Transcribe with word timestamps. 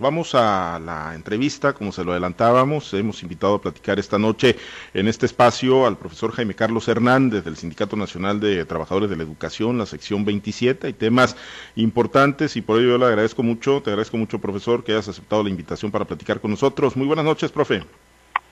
Vamos 0.00 0.34
a 0.34 0.78
la 0.78 1.14
entrevista, 1.14 1.72
como 1.72 1.90
se 1.90 2.04
lo 2.04 2.12
adelantábamos, 2.12 2.94
hemos 2.94 3.22
invitado 3.22 3.54
a 3.54 3.60
platicar 3.60 3.98
esta 3.98 4.18
noche 4.18 4.56
en 4.94 5.08
este 5.08 5.26
espacio 5.26 5.86
al 5.86 5.96
profesor 5.96 6.30
Jaime 6.32 6.54
Carlos 6.54 6.86
Hernández 6.86 7.44
del 7.44 7.56
Sindicato 7.56 7.96
Nacional 7.96 8.38
de 8.38 8.64
Trabajadores 8.64 9.10
de 9.10 9.16
la 9.16 9.24
Educación, 9.24 9.76
la 9.76 9.86
sección 9.86 10.24
27, 10.24 10.86
hay 10.86 10.92
temas 10.92 11.36
importantes 11.74 12.56
y 12.56 12.62
por 12.62 12.78
ello 12.78 12.90
yo 12.90 12.98
le 12.98 13.06
agradezco 13.06 13.42
mucho, 13.42 13.82
te 13.82 13.90
agradezco 13.90 14.16
mucho 14.16 14.38
profesor 14.38 14.84
que 14.84 14.92
hayas 14.92 15.08
aceptado 15.08 15.42
la 15.42 15.50
invitación 15.50 15.90
para 15.90 16.04
platicar 16.04 16.40
con 16.40 16.52
nosotros. 16.52 16.96
Muy 16.96 17.06
buenas 17.06 17.24
noches, 17.24 17.50
profe. 17.50 17.82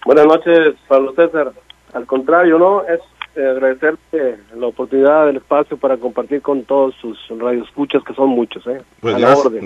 Buenas 0.05 0.27
noches, 0.27 0.75
Pablo 0.89 1.13
César. 1.15 1.53
Al 1.93 2.07
contrario, 2.07 2.59
¿no? 2.59 2.83
Es 2.83 3.01
eh, 3.37 3.47
agradecerte 3.47 4.39
la 4.57 4.67
oportunidad 4.67 5.27
del 5.27 5.37
espacio 5.37 5.77
para 5.77 5.97
compartir 5.97 6.41
con 6.43 6.65
todos 6.65 6.95
sus 7.01 7.19
radioescuchas, 7.29 8.03
que 8.03 8.15
son 8.15 8.31
muchos. 8.31 8.67
¿eh? 8.67 8.81
Pues 9.01 9.17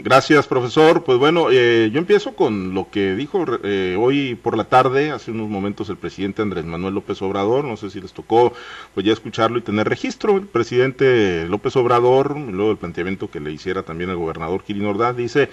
gracias, 0.02 0.46
profesor. 0.46 1.04
Pues 1.04 1.18
bueno, 1.18 1.46
eh, 1.50 1.90
yo 1.92 1.98
empiezo 1.98 2.34
con 2.34 2.74
lo 2.74 2.90
que 2.90 3.14
dijo 3.14 3.44
eh, 3.62 3.96
hoy 3.98 4.34
por 4.34 4.56
la 4.56 4.64
tarde, 4.64 5.12
hace 5.12 5.30
unos 5.30 5.48
momentos, 5.48 5.88
el 5.88 5.96
presidente 5.96 6.42
Andrés 6.42 6.64
Manuel 6.64 6.94
López 6.94 7.22
Obrador. 7.22 7.64
No 7.64 7.76
sé 7.76 7.90
si 7.90 8.00
les 8.00 8.12
tocó 8.12 8.52
pues 8.94 9.06
ya 9.06 9.12
escucharlo 9.12 9.58
y 9.58 9.62
tener 9.62 9.88
registro. 9.88 10.36
El 10.36 10.46
presidente 10.46 11.46
López 11.48 11.76
Obrador, 11.76 12.36
luego 12.36 12.72
el 12.72 12.76
planteamiento 12.76 13.30
que 13.30 13.40
le 13.40 13.52
hiciera 13.52 13.84
también 13.84 14.10
el 14.10 14.16
gobernador 14.16 14.64
Kirin 14.64 14.86
Ordaz, 14.86 15.16
dice, 15.16 15.48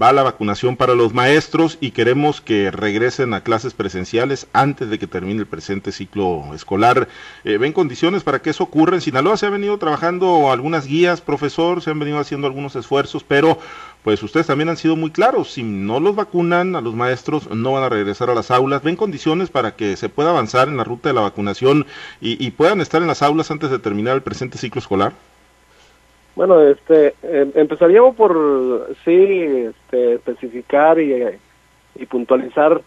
va 0.00 0.12
la 0.12 0.22
vacunación 0.22 0.76
para 0.76 0.94
los 0.94 1.14
maestros 1.14 1.78
y 1.80 1.92
queremos 1.92 2.40
que 2.40 2.70
regresen 2.70 3.34
a 3.34 3.42
clases 3.42 3.74
presenciales 3.74 4.48
antes 4.52 4.90
de 4.90 4.98
que 4.98 5.06
termine 5.06 5.40
el 5.40 5.46
presente 5.46 5.92
ciclo 5.92 6.54
escolar. 6.54 7.08
Eh, 7.44 7.58
ven 7.60 7.72
condiciones 7.72 8.24
para 8.24 8.40
que 8.40 8.50
eso 8.50 8.64
ocurra. 8.64 8.96
En 8.96 9.00
Sinaloa 9.00 9.36
se 9.36 9.46
ha 9.46 9.50
venido 9.50 9.78
trabajando 9.78 10.50
algunas 10.50 10.86
guías, 10.86 11.20
profesor, 11.20 11.80
se 11.80 11.90
han 11.90 11.98
venido 11.98 12.18
haciendo 12.18 12.48
algunos 12.48 12.74
esfuerzos, 12.74 13.22
pero 13.22 13.58
pues 14.02 14.22
ustedes 14.22 14.46
también 14.46 14.68
han 14.68 14.76
sido 14.76 14.96
muy 14.96 15.10
claros, 15.10 15.52
si 15.52 15.62
no 15.62 16.00
los 16.00 16.16
vacunan 16.16 16.74
a 16.74 16.80
los 16.80 16.94
maestros 16.94 17.50
no 17.50 17.72
van 17.72 17.84
a 17.84 17.88
regresar 17.88 18.30
a 18.30 18.34
las 18.34 18.50
aulas. 18.50 18.82
¿Ven 18.82 18.96
condiciones 18.96 19.50
para 19.50 19.76
que 19.76 19.96
se 19.96 20.08
pueda 20.08 20.30
avanzar 20.30 20.68
en 20.68 20.76
la 20.76 20.84
ruta 20.84 21.10
de 21.10 21.14
la 21.14 21.20
vacunación 21.20 21.86
y, 22.20 22.50
puedan 22.50 22.80
estar 22.80 23.00
en 23.00 23.08
las 23.08 23.22
aulas 23.22 23.50
antes 23.50 23.70
de 23.70 23.78
terminar 23.78 24.16
el 24.16 24.22
presente 24.22 24.58
ciclo 24.58 24.80
escolar? 24.80 25.12
Bueno, 26.34 26.60
este, 26.62 27.14
em, 27.22 27.52
empezaríamos 27.54 28.16
por 28.16 28.88
sí 29.04 29.12
este, 29.12 30.14
especificar 30.14 30.98
y, 30.98 31.38
y 31.96 32.06
puntualizar 32.06 32.82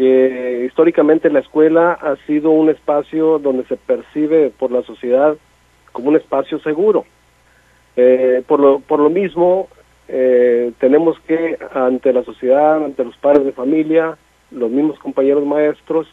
que 0.00 0.64
históricamente 0.64 1.28
la 1.28 1.40
escuela 1.40 1.92
ha 1.92 2.16
sido 2.26 2.52
un 2.52 2.70
espacio 2.70 3.38
donde 3.38 3.64
se 3.64 3.76
percibe 3.76 4.48
por 4.48 4.72
la 4.72 4.80
sociedad 4.82 5.36
como 5.92 6.08
un 6.08 6.16
espacio 6.16 6.58
seguro. 6.60 7.04
Eh, 7.96 8.42
por, 8.46 8.60
lo, 8.60 8.80
por 8.80 8.98
lo 8.98 9.10
mismo, 9.10 9.68
eh, 10.08 10.72
tenemos 10.78 11.20
que, 11.28 11.58
ante 11.74 12.14
la 12.14 12.22
sociedad, 12.22 12.82
ante 12.82 13.04
los 13.04 13.14
padres 13.18 13.44
de 13.44 13.52
familia, 13.52 14.16
los 14.50 14.70
mismos 14.70 14.98
compañeros 15.00 15.44
maestros, 15.44 16.06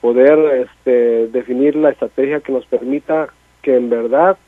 poder 0.00 0.68
este, 0.68 1.26
definir 1.26 1.74
la 1.74 1.90
estrategia 1.90 2.38
que 2.38 2.52
nos 2.52 2.64
permita 2.66 3.30
que 3.60 3.74
en 3.74 3.90
verdad 3.90 4.38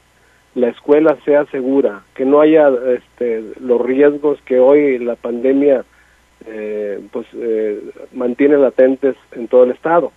la 0.55 0.69
escuela 0.69 1.19
sea 1.25 1.47
segura, 1.47 2.05
que 2.15 2.25
no 2.25 2.41
haya 2.41 2.71
este, 2.95 3.43
los 3.59 3.81
riesgos 3.85 4.41
que 4.43 4.61
hoy 4.61 5.01
la 5.01 5.17
pandemia 5.17 5.85
eh, 6.47 7.01
pues 7.13 7.27
eh, 7.35 7.81
mantiene 8.13 8.57
latentes 8.57 9.17
en 9.33 9.49
todo 9.49 9.65
el 9.65 9.71
estado. 9.71 10.13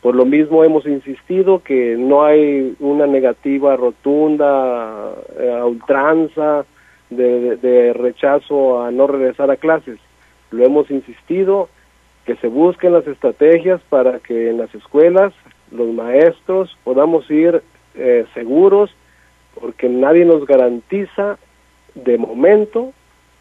Por 0.00 0.14
lo 0.14 0.24
mismo 0.24 0.62
hemos 0.62 0.86
insistido 0.86 1.62
que 1.62 1.96
no 1.98 2.24
hay 2.24 2.76
una 2.78 3.06
negativa 3.06 3.76
rotunda, 3.76 5.12
eh, 5.38 5.58
a 5.60 5.64
ultranza, 5.66 6.64
de, 7.10 7.92
rechazo 7.94 8.82
a 8.82 8.90
no 8.90 9.06
regresar 9.06 9.50
a 9.50 9.56
clases. 9.56 9.98
Lo 10.50 10.64
hemos 10.64 10.90
insistido 10.90 11.68
que 12.26 12.36
se 12.36 12.48
busquen 12.48 12.92
las 12.92 13.06
estrategias 13.06 13.80
para 13.88 14.18
que 14.20 14.50
en 14.50 14.58
las 14.58 14.72
escuelas 14.74 15.32
los 15.72 15.88
maestros 15.88 16.76
podamos 16.84 17.28
ir 17.30 17.62
eh, 17.94 18.26
seguros, 18.34 18.90
porque 19.58 19.88
nadie 19.88 20.24
nos 20.24 20.46
garantiza 20.46 21.38
de 21.94 22.18
momento 22.18 22.92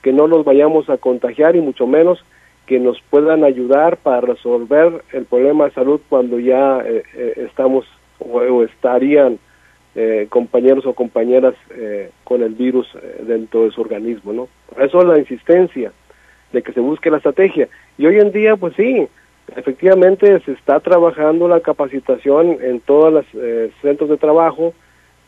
que 0.01 0.13
no 0.13 0.27
nos 0.27 0.45
vayamos 0.45 0.89
a 0.89 0.97
contagiar 0.97 1.55
y 1.55 1.61
mucho 1.61 1.87
menos 1.87 2.23
que 2.67 2.79
nos 2.79 3.01
puedan 3.09 3.43
ayudar 3.43 3.97
para 3.97 4.21
resolver 4.21 5.01
el 5.13 5.25
problema 5.25 5.65
de 5.65 5.71
salud 5.71 6.01
cuando 6.09 6.37
ya 6.37 6.81
eh, 6.85 7.01
eh, 7.15 7.45
estamos 7.49 7.85
o, 8.19 8.63
estarían 8.63 9.39
eh, 9.95 10.27
compañeros 10.29 10.85
o 10.85 10.93
compañeras 10.93 11.55
con 12.23 12.43
el 12.43 12.53
virus 12.53 12.87
dentro 13.21 13.63
de 13.63 13.71
su 13.71 13.81
organismo, 13.81 14.33
¿no? 14.33 14.47
Por 14.69 14.83
eso 14.83 15.01
la 15.03 15.17
insistencia 15.17 15.91
de 16.51 16.61
que 16.61 16.73
se 16.73 16.79
busque 16.79 17.09
la 17.09 17.17
estrategia. 17.17 17.67
Y 17.97 18.05
hoy 18.05 18.19
en 18.19 18.31
día, 18.31 18.55
pues 18.57 18.75
sí, 18.75 19.07
efectivamente 19.55 20.39
se 20.41 20.51
está 20.51 20.79
trabajando 20.81 21.47
la 21.47 21.61
capacitación 21.61 22.57
en 22.61 22.79
todos 22.81 23.13
los 23.13 23.25
centros 23.81 24.09
de 24.09 24.17
trabajo, 24.17 24.73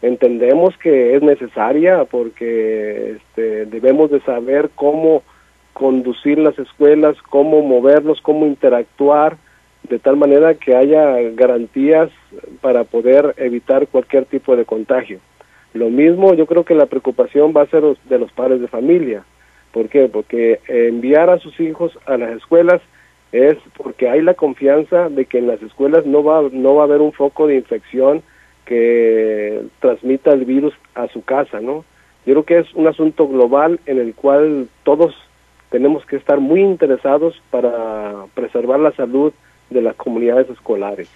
entendemos 0.01 0.77
que 0.77 1.15
es 1.15 1.21
necesaria 1.21 2.05
porque 2.05 3.17
este, 3.17 3.65
debemos 3.65 4.09
de 4.11 4.21
saber 4.21 4.69
cómo 4.75 5.23
conducir 5.73 6.37
las 6.37 6.57
escuelas, 6.59 7.15
cómo 7.29 7.61
movernos, 7.61 8.21
cómo 8.21 8.45
interactuar, 8.45 9.37
de 9.83 9.99
tal 9.99 10.17
manera 10.17 10.55
que 10.55 10.75
haya 10.75 11.17
garantías 11.33 12.09
para 12.61 12.83
poder 12.83 13.33
evitar 13.37 13.87
cualquier 13.87 14.25
tipo 14.25 14.55
de 14.55 14.65
contagio. 14.65 15.19
Lo 15.73 15.89
mismo, 15.89 16.33
yo 16.33 16.45
creo 16.45 16.63
que 16.63 16.75
la 16.75 16.87
preocupación 16.87 17.53
va 17.55 17.63
a 17.63 17.67
ser 17.67 17.83
de 17.83 18.19
los 18.19 18.31
padres 18.31 18.59
de 18.59 18.67
familia. 18.67 19.23
¿Por 19.71 19.87
qué? 19.87 20.09
Porque 20.11 20.59
enviar 20.67 21.29
a 21.29 21.39
sus 21.39 21.59
hijos 21.59 21.97
a 22.05 22.17
las 22.17 22.31
escuelas 22.31 22.81
es 23.31 23.55
porque 23.77 24.09
hay 24.09 24.21
la 24.21 24.33
confianza 24.33 25.09
de 25.09 25.25
que 25.25 25.37
en 25.37 25.47
las 25.47 25.61
escuelas 25.61 26.05
no 26.05 26.23
va, 26.23 26.41
no 26.51 26.75
va 26.75 26.81
a 26.81 26.85
haber 26.85 27.01
un 27.01 27.13
foco 27.13 27.47
de 27.47 27.55
infección 27.55 28.23
que 28.69 29.63
transmita 29.79 30.31
el 30.31 30.45
virus 30.45 30.75
a 30.93 31.07
su 31.07 31.23
casa, 31.23 31.59
¿no? 31.59 31.83
Yo 32.23 32.33
creo 32.33 32.43
que 32.43 32.59
es 32.59 32.71
un 32.75 32.85
asunto 32.85 33.27
global 33.27 33.79
en 33.87 33.97
el 33.97 34.13
cual 34.13 34.69
todos 34.83 35.15
tenemos 35.71 36.05
que 36.05 36.17
estar 36.17 36.39
muy 36.39 36.61
interesados 36.61 37.41
para 37.49 38.25
preservar 38.35 38.79
la 38.79 38.91
salud 38.91 39.33
de 39.71 39.81
las 39.81 39.95
comunidades 39.95 40.47
escolares. 40.51 41.09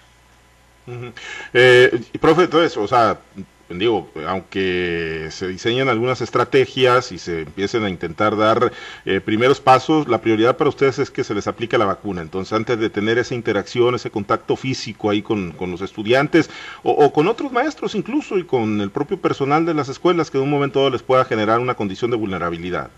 eh, 1.52 2.00
profe, 2.20 2.42
entonces, 2.42 2.76
o 2.76 2.88
sea, 2.88 3.20
digo, 3.68 4.08
aunque 4.26 5.28
se 5.30 5.48
diseñan 5.48 5.88
algunas 5.88 6.20
estrategias 6.20 7.12
y 7.12 7.18
se 7.18 7.42
empiecen 7.42 7.84
a 7.84 7.88
intentar 7.88 8.36
dar 8.36 8.72
eh, 9.06 9.20
primeros 9.20 9.60
pasos, 9.60 10.08
la 10.08 10.20
prioridad 10.20 10.56
para 10.56 10.70
ustedes 10.70 10.98
es 10.98 11.10
que 11.10 11.24
se 11.24 11.34
les 11.34 11.46
aplique 11.46 11.78
la 11.78 11.86
vacuna. 11.86 12.22
Entonces, 12.22 12.52
antes 12.52 12.78
de 12.78 12.90
tener 12.90 13.18
esa 13.18 13.34
interacción, 13.34 13.94
ese 13.94 14.10
contacto 14.10 14.56
físico 14.56 15.10
ahí 15.10 15.22
con, 15.22 15.52
con 15.52 15.70
los 15.70 15.80
estudiantes 15.80 16.50
o, 16.82 17.12
con 17.12 17.28
otros 17.28 17.52
maestros 17.52 17.94
incluso 17.94 18.38
y 18.38 18.44
con 18.44 18.80
el 18.80 18.90
propio 18.90 19.18
personal 19.18 19.64
de 19.64 19.74
las 19.74 19.88
escuelas 19.88 20.30
que 20.30 20.38
de 20.38 20.44
un 20.44 20.50
momento 20.50 20.80
dado 20.80 20.90
les 20.90 21.02
pueda 21.02 21.24
generar 21.24 21.60
una 21.60 21.74
condición 21.74 22.10
de 22.10 22.16
vulnerabilidad. 22.16 22.90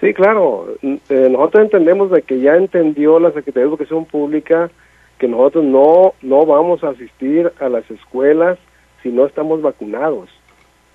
Sí, 0.00 0.12
claro. 0.12 0.74
Eh, 0.82 1.28
nosotros 1.30 1.64
entendemos 1.64 2.10
de 2.10 2.22
que 2.22 2.40
ya 2.40 2.56
entendió 2.56 3.18
la 3.18 3.28
Secretaría 3.28 3.62
de 3.62 3.68
Educación 3.70 4.04
Pública 4.04 4.70
que 5.18 5.28
nosotros 5.28 5.64
no, 5.64 6.14
no 6.22 6.44
vamos 6.44 6.82
a 6.84 6.90
asistir 6.90 7.52
a 7.60 7.68
las 7.68 7.88
escuelas 7.90 8.58
si 9.04 9.10
no 9.10 9.26
estamos 9.26 9.62
vacunados. 9.62 10.28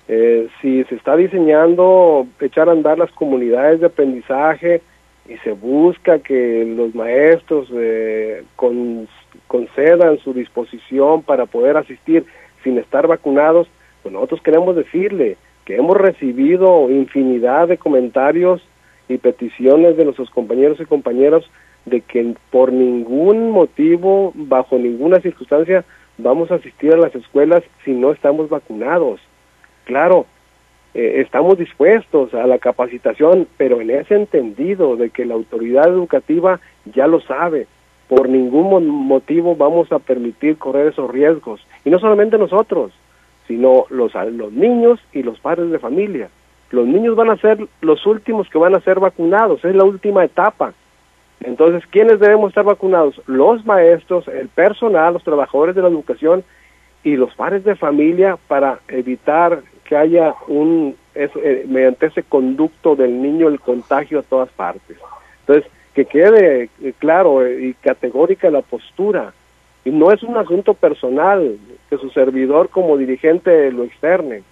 Eh, 0.08 0.48
si 0.60 0.82
se 0.84 0.96
está 0.96 1.16
diseñando 1.16 2.26
echar 2.40 2.68
a 2.68 2.72
andar 2.72 2.98
las 2.98 3.12
comunidades 3.12 3.78
de 3.78 3.86
aprendizaje 3.86 4.82
y 5.28 5.36
se 5.38 5.52
busca 5.52 6.18
que 6.18 6.64
los 6.76 6.92
maestros 6.94 7.68
eh, 7.72 8.42
concedan 9.46 10.18
su 10.18 10.34
disposición 10.34 11.22
para 11.22 11.46
poder 11.46 11.76
asistir 11.76 12.26
sin 12.64 12.76
estar 12.78 13.06
vacunados, 13.06 13.68
pues 14.02 14.12
nosotros 14.12 14.42
queremos 14.42 14.74
decirle 14.74 15.36
que 15.64 15.76
hemos 15.76 15.96
recibido 15.96 16.90
infinidad 16.90 17.68
de 17.68 17.78
comentarios 17.78 18.60
y 19.08 19.18
peticiones 19.18 19.96
de 19.96 20.04
nuestros 20.04 20.30
compañeros 20.30 20.80
y 20.80 20.84
compañeras 20.84 21.44
de 21.86 22.00
que 22.00 22.34
por 22.50 22.72
ningún 22.72 23.52
motivo, 23.52 24.32
bajo 24.34 24.76
ninguna 24.78 25.20
circunstancia, 25.20 25.84
vamos 26.22 26.50
a 26.50 26.56
asistir 26.56 26.92
a 26.92 26.96
las 26.96 27.14
escuelas 27.14 27.62
si 27.84 27.92
no 27.92 28.12
estamos 28.12 28.48
vacunados. 28.48 29.20
Claro, 29.84 30.26
eh, 30.94 31.20
estamos 31.20 31.58
dispuestos 31.58 32.34
a 32.34 32.46
la 32.46 32.58
capacitación, 32.58 33.46
pero 33.56 33.80
en 33.80 33.90
ese 33.90 34.16
entendido 34.16 34.96
de 34.96 35.10
que 35.10 35.24
la 35.24 35.34
autoridad 35.34 35.88
educativa 35.88 36.60
ya 36.84 37.06
lo 37.06 37.20
sabe. 37.20 37.66
Por 38.08 38.28
ningún 38.28 38.88
motivo 38.88 39.54
vamos 39.54 39.92
a 39.92 40.00
permitir 40.00 40.58
correr 40.58 40.88
esos 40.88 41.10
riesgos. 41.10 41.64
Y 41.84 41.90
no 41.90 41.98
solamente 42.00 42.38
nosotros, 42.38 42.92
sino 43.46 43.86
los, 43.88 44.12
los 44.14 44.52
niños 44.52 45.00
y 45.12 45.22
los 45.22 45.38
padres 45.38 45.70
de 45.70 45.78
familia. 45.78 46.28
Los 46.70 46.86
niños 46.86 47.16
van 47.16 47.30
a 47.30 47.36
ser 47.36 47.66
los 47.80 48.06
últimos 48.06 48.48
que 48.48 48.58
van 48.58 48.74
a 48.74 48.80
ser 48.80 49.00
vacunados, 49.00 49.64
es 49.64 49.74
la 49.74 49.84
última 49.84 50.24
etapa. 50.24 50.72
Entonces, 51.40 51.86
¿quiénes 51.90 52.20
debemos 52.20 52.50
estar 52.50 52.64
vacunados? 52.64 53.20
Los 53.26 53.64
maestros, 53.64 54.28
el 54.28 54.48
personal, 54.48 55.14
los 55.14 55.24
trabajadores 55.24 55.74
de 55.74 55.82
la 55.82 55.88
educación 55.88 56.44
y 57.02 57.16
los 57.16 57.34
padres 57.34 57.64
de 57.64 57.76
familia 57.76 58.36
para 58.46 58.80
evitar 58.88 59.62
que 59.84 59.96
haya 59.96 60.34
un, 60.48 60.96
eh, 61.14 61.64
mediante 61.66 62.06
ese 62.06 62.22
conducto 62.22 62.94
del 62.94 63.22
niño, 63.22 63.48
el 63.48 63.58
contagio 63.58 64.18
a 64.18 64.22
todas 64.22 64.50
partes. 64.50 64.98
Entonces, 65.40 65.70
que 65.94 66.04
quede 66.04 66.68
eh, 66.82 66.92
claro 66.98 67.48
y 67.48 67.74
categórica 67.74 68.50
la 68.50 68.62
postura. 68.62 69.32
Y 69.82 69.90
no 69.90 70.12
es 70.12 70.22
un 70.22 70.36
asunto 70.36 70.74
personal 70.74 71.56
que 71.88 71.96
su 71.96 72.10
servidor 72.10 72.68
como 72.68 72.98
dirigente 72.98 73.72
lo 73.72 73.84
externe. 73.84 74.42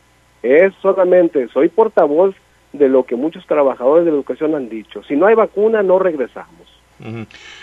Es 0.43 0.73
solamente, 0.81 1.49
soy 1.49 1.69
portavoz 1.69 2.35
de 2.73 2.89
lo 2.89 3.03
que 3.05 3.15
muchos 3.15 3.47
trabajadores 3.47 4.07
de 4.07 4.11
la 4.11 4.17
educación 4.17 4.55
han 4.55 4.71
dicho. 4.71 5.03
Si 5.03 5.17
no 5.17 5.27
hay 5.27 5.35
vacuna, 5.35 5.83
no 5.83 5.99
regresamos 5.99 6.78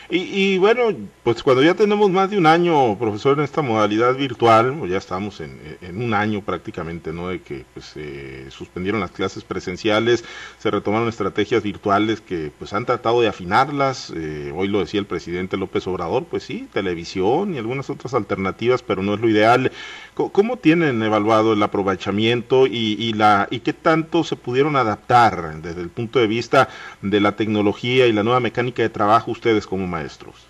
y, 0.10 0.58
bueno, 0.60 0.96
pues 1.24 1.44
cuando 1.44 1.62
ya 1.62 1.74
tenemos 1.74 2.10
más 2.10 2.30
de 2.30 2.38
un 2.38 2.46
año, 2.46 2.98
profesor, 2.98 3.38
en 3.38 3.44
esta 3.44 3.62
modalidad 3.62 4.16
virtual, 4.16 4.88
ya 4.88 4.98
estamos 4.98 5.42
en, 5.42 5.60
un 5.96 6.14
año 6.14 6.42
prácticamente, 6.42 7.12
¿no? 7.12 7.30
De 7.30 7.42
que 7.42 7.66
pues 7.74 7.86
se 7.88 8.50
suspendieron 8.52 9.02
las 9.02 9.12
clases 9.12 9.44
presenciales, 9.44 10.24
se 10.60 10.72
retomaron 10.72 11.10
estrategias 11.10 11.64
virtuales 11.64 12.22
que 12.22 12.52
pues 12.58 12.74
han 12.74 12.86
tratado 12.86 13.22
de 13.22 13.28
afinarlas, 13.28 14.12
eh, 14.16 14.54
hoy 14.56 14.68
lo 14.68 14.80
decía 14.80 15.00
el 15.00 15.06
presidente 15.06 15.58
López 15.58 15.86
Obrador, 15.88 16.26
pues 16.26 16.44
sí, 16.44 16.68
televisión 16.72 17.54
y 17.54 17.58
algunas 17.58 17.90
otras 17.90 18.14
alternativas, 18.14 18.84
pero 18.84 19.04
no 19.04 19.16
es 19.16 19.20
lo 19.20 19.30
ideal. 19.30 19.72
¿Cómo, 20.14 20.56
tienen 20.58 21.04
evaluado 21.04 21.54
el 21.54 21.62
aprovechamiento 21.62 22.68
y, 22.68 22.96
y, 22.98 23.12
la, 23.12 23.48
y 23.52 23.60
qué 23.60 23.74
tanto 23.74 24.24
se 24.24 24.38
pudieron 24.38 24.78
adaptar 24.78 25.62
desde 25.62 25.82
el 25.82 25.90
punto 25.90 26.20
de 26.20 26.28
vista 26.28 26.70
de 27.02 27.20
la 27.20 27.36
tecnología 27.36 28.08
y 28.08 28.14
la 28.14 28.24
nueva 28.24 28.40
mecánica 28.40 28.82
de 28.82 28.90
trabajo 28.90 29.25
ustedes 29.32 29.66
como 29.68 29.88
maestros? 29.88 30.48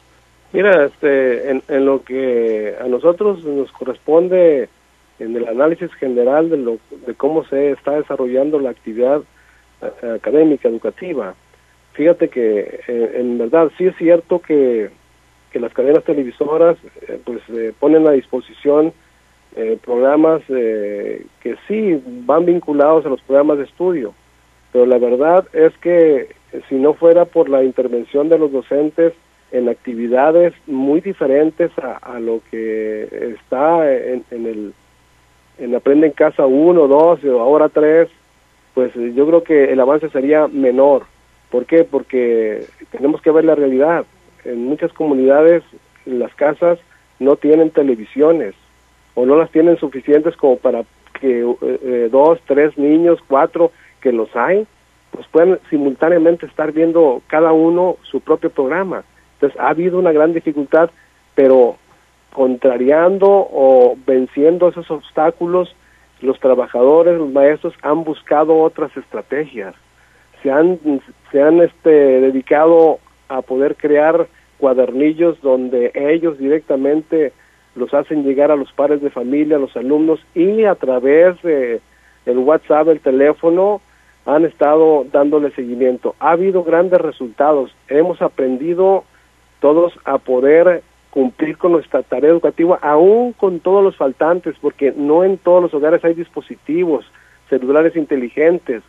Mira, 0.55 0.85
este, 0.85 1.49
en, 1.49 1.85
lo 1.85 2.03
que 2.03 2.75
a 2.79 2.87
nosotros 2.87 3.43
nos 3.43 3.71
corresponde 3.73 4.69
en 5.19 5.35
el 5.35 5.47
análisis 5.47 5.93
general 5.95 6.49
de, 6.49 6.57
lo, 6.57 6.77
de 7.05 7.13
cómo 7.15 7.43
se 7.45 7.71
está 7.71 7.91
desarrollando 7.91 8.59
la 8.59 8.69
actividad 8.69 9.21
eh, 9.81 10.13
académica, 10.15 10.69
educativa, 10.69 11.35
fíjate 11.91 12.29
que 12.29 12.81
eh, 12.87 13.11
en 13.15 13.37
verdad 13.37 13.69
sí 13.77 13.85
es 13.85 13.95
cierto 13.97 14.39
que, 14.39 14.89
que 15.51 15.59
las 15.59 15.73
cadenas 15.73 16.03
televisoras 16.03 16.77
eh, 17.07 17.19
pues 17.23 17.41
ponen 17.79 18.07
a 18.07 18.11
disposición 18.11 18.93
programas 19.83 20.41
que 20.47 21.55
sí 21.65 22.03
van 22.25 22.45
vinculados 22.45 23.05
a 23.05 23.09
los 23.09 23.21
programas 23.21 23.57
de 23.57 23.63
estudio, 23.63 24.13
pero 24.75 24.87
la 24.87 24.97
verdad 24.97 25.47
es 25.53 25.71
que 25.77 26.35
si 26.67 26.75
no 26.75 26.95
fuera 26.95 27.23
por 27.23 27.47
la 27.47 27.63
intervención 27.63 28.27
de 28.27 28.37
los 28.37 28.51
docentes 28.51 29.13
en 29.53 29.69
actividades 29.69 30.53
muy 30.67 30.99
diferentes 30.99 31.71
a, 31.79 32.19
lo 32.19 32.41
que 32.51 33.35
está 33.39 33.89
en, 33.89 34.25
el 34.31 34.73
en 35.59 35.75
Aprende 35.75 36.07
en 36.07 36.11
Casa 36.11 36.45
1, 36.45 36.89
2 36.89 37.23
o 37.23 37.39
ahora 37.39 37.69
3, 37.69 38.09
pues 38.73 38.91
yo 38.93 39.25
creo 39.25 39.43
que 39.45 39.71
el 39.71 39.79
avance 39.79 40.09
sería 40.09 40.49
menor. 40.49 41.03
¿Por 41.51 41.65
qué? 41.65 41.85
Porque 41.85 42.65
tenemos 42.91 43.21
que 43.21 43.31
ver 43.31 43.45
la 43.45 43.55
realidad. 43.55 44.05
En 44.43 44.65
muchas 44.65 44.91
comunidades 44.91 45.63
las 46.05 46.35
casas 46.35 46.79
no 47.19 47.37
tienen 47.37 47.69
televisiones 47.69 48.55
o 49.13 49.25
no 49.25 49.37
las 49.37 49.49
tienen 49.51 49.77
suficientes 49.77 50.35
como 50.35 50.57
para 50.57 50.83
que 51.21 51.39
eh, 51.43 51.55
eh, 51.61 52.09
dos, 52.11 52.39
tres 52.45 52.77
niños, 52.77 53.19
cuatro, 53.25 53.71
que 54.05 54.11
los 54.11 54.29
hay, 54.35 54.67
pues 55.09 55.25
pueden 55.29 55.57
simultáneamente 55.71 56.45
estar 56.45 56.71
viendo 56.71 57.23
cada 57.25 57.53
uno 57.53 57.97
su 58.03 58.21
propio 58.21 58.51
programa. 58.51 59.03
Entonces 59.33 59.59
ha 59.59 59.69
habido 59.69 59.97
una 59.97 60.11
gran 60.11 60.31
dificultad, 60.31 60.91
pero 61.33 61.77
contrariando 62.31 63.27
o 63.27 63.97
venciendo 64.05 64.69
esos 64.69 64.91
obstáculos, 64.91 65.75
los 66.21 66.39
trabajadores, 66.39 67.17
los 67.17 67.31
maestros 67.31 67.73
han 67.81 68.03
buscado 68.03 68.59
otras 68.59 68.95
estrategias. 68.95 69.73
Se 70.43 70.51
han, 70.51 70.79
se 71.31 71.41
han 71.41 71.61
este, 71.61 71.89
dedicado 71.89 72.99
a 73.27 73.41
poder 73.41 73.77
crear 73.77 74.27
cuadernillos 74.59 75.41
donde 75.41 75.91
ellos 75.95 76.37
directamente 76.37 77.33
los 77.73 77.91
hacen 77.95 78.23
llegar 78.23 78.51
a 78.51 78.55
los 78.55 78.71
padres 78.71 79.01
de 79.01 79.09
familia, 79.09 79.55
a 79.55 79.59
los 79.59 79.75
alumnos 79.75 80.19
y 80.35 80.63
a 80.65 80.75
través 80.75 81.41
de 81.41 81.81
el 82.27 82.37
WhatsApp, 82.37 82.87
el 82.89 82.99
teléfono, 82.99 83.81
han 84.25 84.45
estado 84.45 85.05
dándole 85.11 85.51
seguimiento. 85.51 86.15
Ha 86.19 86.31
habido 86.31 86.63
grandes 86.63 86.99
resultados. 86.99 87.75
Hemos 87.87 88.21
aprendido 88.21 89.03
todos 89.59 89.93
a 90.03 90.17
poder 90.17 90.83
cumplir 91.11 91.57
con 91.57 91.71
nuestra 91.71 92.03
tarea 92.03 92.31
educativa, 92.31 92.77
aún 92.81 93.33
con 93.33 93.59
todos 93.59 93.83
los 93.83 93.95
faltantes, 93.95 94.55
porque 94.59 94.93
no 94.95 95.23
en 95.23 95.37
todos 95.37 95.61
los 95.61 95.73
hogares 95.73 96.03
hay 96.03 96.13
dispositivos 96.13 97.05
celulares 97.49 97.95
inteligentes. 97.95 98.83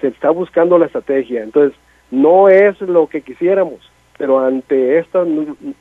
Se 0.00 0.08
está 0.08 0.30
buscando 0.30 0.78
la 0.78 0.86
estrategia. 0.86 1.42
Entonces, 1.42 1.78
no 2.10 2.48
es 2.48 2.80
lo 2.80 3.06
que 3.06 3.20
quisiéramos, 3.20 3.78
pero 4.16 4.40
ante 4.40 4.98
esta 4.98 5.24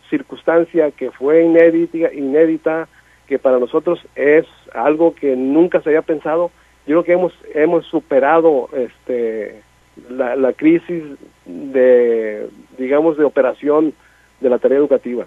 circunstancia 0.09 0.91
que 0.91 1.11
fue 1.11 1.43
inédita, 1.43 2.13
inédita 2.13 2.87
que 3.27 3.39
para 3.39 3.59
nosotros 3.59 3.99
es 4.15 4.45
algo 4.73 5.15
que 5.15 5.35
nunca 5.35 5.81
se 5.81 5.89
había 5.89 6.01
pensado, 6.01 6.51
yo 6.87 7.03
creo 7.03 7.03
que 7.03 7.13
hemos 7.13 7.33
hemos 7.53 7.85
superado 7.85 8.69
este 8.73 9.61
la, 10.09 10.35
la 10.35 10.53
crisis 10.53 11.03
de 11.45 12.49
digamos 12.77 13.17
de 13.17 13.25
operación 13.25 13.93
de 14.39 14.49
la 14.49 14.57
tarea 14.59 14.77
educativa. 14.77 15.25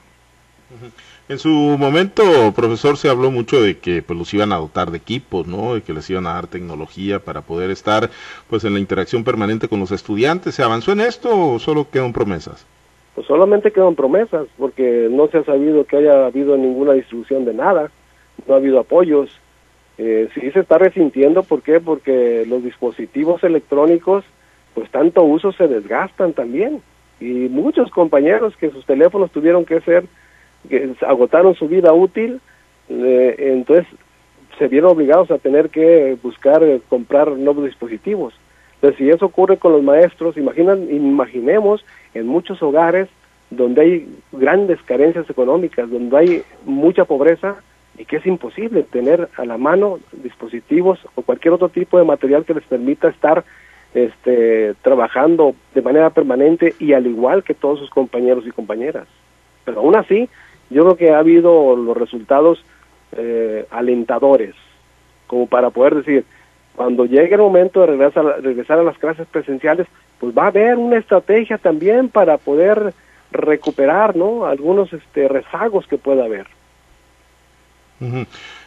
En 1.28 1.38
su 1.38 1.48
momento, 1.48 2.22
profesor, 2.54 2.96
se 2.96 3.08
habló 3.08 3.30
mucho 3.30 3.60
de 3.60 3.78
que 3.78 4.02
pues 4.02 4.18
los 4.18 4.32
iban 4.34 4.52
a 4.52 4.56
dotar 4.56 4.90
de 4.90 4.98
equipos, 4.98 5.46
¿no? 5.46 5.74
De 5.74 5.82
que 5.82 5.92
les 5.92 6.08
iban 6.10 6.26
a 6.26 6.34
dar 6.34 6.46
tecnología 6.46 7.18
para 7.18 7.42
poder 7.42 7.70
estar 7.70 8.10
pues 8.48 8.64
en 8.64 8.74
la 8.74 8.80
interacción 8.80 9.24
permanente 9.24 9.68
con 9.68 9.80
los 9.80 9.90
estudiantes. 9.90 10.54
¿Se 10.54 10.62
avanzó 10.62 10.92
en 10.92 11.00
esto 11.00 11.28
o 11.30 11.58
solo 11.58 11.88
quedan 11.90 12.12
promesas? 12.12 12.66
Pues 13.14 13.26
solamente 13.26 13.72
quedan 13.72 13.96
promesas, 13.96 14.46
porque 14.58 15.08
no 15.10 15.28
se 15.28 15.38
ha 15.38 15.44
sabido 15.44 15.84
que 15.84 15.96
haya 15.96 16.26
habido 16.26 16.56
ninguna 16.56 16.92
distribución 16.92 17.44
de 17.44 17.54
nada, 17.54 17.90
no 18.46 18.54
ha 18.54 18.56
habido 18.56 18.78
apoyos, 18.78 19.30
eh, 20.02 20.30
sí 20.32 20.50
se 20.52 20.60
está 20.60 20.78
resintiendo, 20.78 21.42
¿por 21.42 21.60
qué? 21.60 21.78
Porque 21.78 22.46
los 22.48 22.64
dispositivos 22.64 23.44
electrónicos, 23.44 24.24
pues 24.72 24.90
tanto 24.90 25.22
uso 25.24 25.52
se 25.52 25.68
desgastan 25.68 26.32
también. 26.32 26.80
Y 27.20 27.50
muchos 27.50 27.90
compañeros 27.90 28.56
que 28.56 28.70
sus 28.70 28.86
teléfonos 28.86 29.30
tuvieron 29.30 29.66
que 29.66 29.82
ser, 29.82 30.04
que 30.70 30.94
agotaron 31.06 31.54
su 31.54 31.68
vida 31.68 31.92
útil, 31.92 32.40
eh, 32.88 33.34
entonces 33.38 33.86
se 34.58 34.68
vieron 34.68 34.92
obligados 34.92 35.30
a 35.30 35.36
tener 35.36 35.68
que 35.68 36.16
buscar 36.22 36.62
eh, 36.62 36.80
comprar 36.88 37.28
nuevos 37.32 37.66
dispositivos. 37.66 38.32
Entonces, 38.76 38.96
si 38.96 39.10
eso 39.10 39.26
ocurre 39.26 39.58
con 39.58 39.72
los 39.72 39.82
maestros, 39.82 40.38
imaginan, 40.38 40.88
imaginemos 40.90 41.84
en 42.14 42.26
muchos 42.26 42.62
hogares 42.62 43.10
donde 43.50 43.82
hay 43.82 44.16
grandes 44.32 44.80
carencias 44.84 45.28
económicas, 45.28 45.90
donde 45.90 46.16
hay 46.16 46.42
mucha 46.64 47.04
pobreza, 47.04 47.56
y 48.00 48.06
que 48.06 48.16
es 48.16 48.26
imposible 48.26 48.82
tener 48.82 49.28
a 49.36 49.44
la 49.44 49.58
mano 49.58 49.98
dispositivos 50.10 50.98
o 51.16 51.22
cualquier 51.22 51.52
otro 51.52 51.68
tipo 51.68 51.98
de 51.98 52.04
material 52.04 52.46
que 52.46 52.54
les 52.54 52.64
permita 52.64 53.08
estar 53.08 53.44
este, 53.92 54.74
trabajando 54.80 55.54
de 55.74 55.82
manera 55.82 56.08
permanente 56.08 56.74
y 56.78 56.94
al 56.94 57.06
igual 57.06 57.44
que 57.44 57.52
todos 57.52 57.78
sus 57.78 57.90
compañeros 57.90 58.46
y 58.46 58.52
compañeras. 58.52 59.06
Pero 59.66 59.80
aún 59.80 59.96
así, 59.96 60.30
yo 60.70 60.84
creo 60.84 60.96
que 60.96 61.10
ha 61.10 61.18
habido 61.18 61.76
los 61.76 61.94
resultados 61.94 62.64
eh, 63.12 63.66
alentadores, 63.70 64.54
como 65.26 65.46
para 65.46 65.68
poder 65.68 65.96
decir, 65.96 66.24
cuando 66.76 67.04
llegue 67.04 67.34
el 67.34 67.42
momento 67.42 67.80
de 67.80 67.86
regresar, 67.88 68.24
regresar 68.42 68.78
a 68.78 68.82
las 68.82 68.96
clases 68.96 69.26
presenciales, 69.26 69.86
pues 70.18 70.36
va 70.36 70.44
a 70.44 70.48
haber 70.48 70.78
una 70.78 70.96
estrategia 70.96 71.58
también 71.58 72.08
para 72.08 72.38
poder 72.38 72.94
recuperar 73.30 74.16
¿no? 74.16 74.46
algunos 74.46 74.90
este, 74.94 75.28
rezagos 75.28 75.86
que 75.86 75.98
pueda 75.98 76.24
haber. 76.24 76.46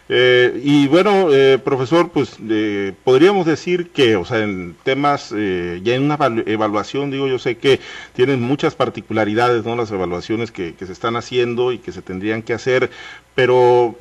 Eh, 0.10 0.62
y 0.63 0.88
bueno, 0.88 1.34
eh, 1.34 1.58
profesor, 1.63 2.12
pues 2.12 2.38
eh, 2.50 2.94
podríamos 3.04 3.46
decir 3.46 3.90
que, 3.92 4.16
o 4.16 4.25
sea, 4.25 4.40
en 4.40 4.75
temas, 4.84 5.30
ya 5.30 5.96
en 5.96 6.04
una 6.04 6.18
evaluación, 6.46 7.10
digo, 7.10 7.28
yo 7.28 7.40
sé 7.40 7.58
que 7.58 7.80
tienen 8.13 8.42
muchas 8.42 8.75
particularidades, 8.75 9.63
¿no? 9.66 9.75
Las 9.75 9.92
evaluaciones 9.92 10.52
que, 10.52 10.75
que 10.75 10.86
se 10.86 10.92
están 10.92 11.16
haciendo 11.16 11.72
y 11.72 11.80
que 11.80 11.92
se 11.92 12.02
tendrían 12.02 12.42
que 12.42 12.54
hacer, 12.54 12.92
pero 13.34 13.96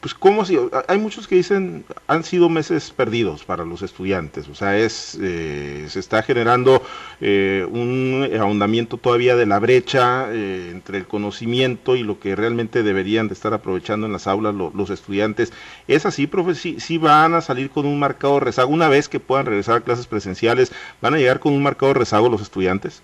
pues 0.00 0.14
cómo 0.14 0.44
si 0.44 0.56
hay 0.86 0.98
muchos 0.98 1.26
que 1.26 1.34
dicen 1.34 1.84
han 2.06 2.22
sido 2.22 2.48
meses 2.48 2.92
perdidos 2.92 3.44
para 3.44 3.64
los 3.64 3.82
estudiantes 3.82 4.48
o 4.48 4.54
sea 4.54 4.76
es 4.76 5.18
eh, 5.20 5.86
se 5.88 5.98
está 5.98 6.22
generando 6.22 6.82
eh, 7.20 7.66
un 7.68 8.28
ahondamiento 8.38 8.96
todavía 8.96 9.34
de 9.34 9.46
la 9.46 9.58
brecha 9.58 10.32
eh, 10.32 10.70
entre 10.72 10.98
el 10.98 11.06
conocimiento 11.06 11.96
y 11.96 12.04
lo 12.04 12.20
que 12.20 12.36
realmente 12.36 12.84
deberían 12.84 13.26
de 13.26 13.34
estar 13.34 13.52
aprovechando 13.54 14.06
en 14.06 14.12
las 14.12 14.26
aulas 14.26 14.54
los 14.54 14.90
estudiantes. 14.90 15.52
Es 15.88 16.06
así 16.06 16.26
profe 16.26 16.54
sí, 16.54 16.98
van 16.98 17.34
a 17.34 17.40
salir 17.40 17.70
con 17.70 17.86
un 17.86 17.98
marcado 17.98 18.40
rezago 18.40 18.72
una 18.72 18.88
vez 18.88 19.08
que 19.08 19.20
puedan 19.20 19.46
regresar 19.46 19.76
a 19.76 19.80
clases 19.80 20.06
presenciales 20.06 20.72
van 21.00 21.14
a 21.14 21.18
llegar 21.18 21.40
con 21.40 21.52
un 21.52 21.62
marcado 21.62 21.94
rezago 21.94 22.28
los 22.28 22.42
estudiantes 22.42 23.02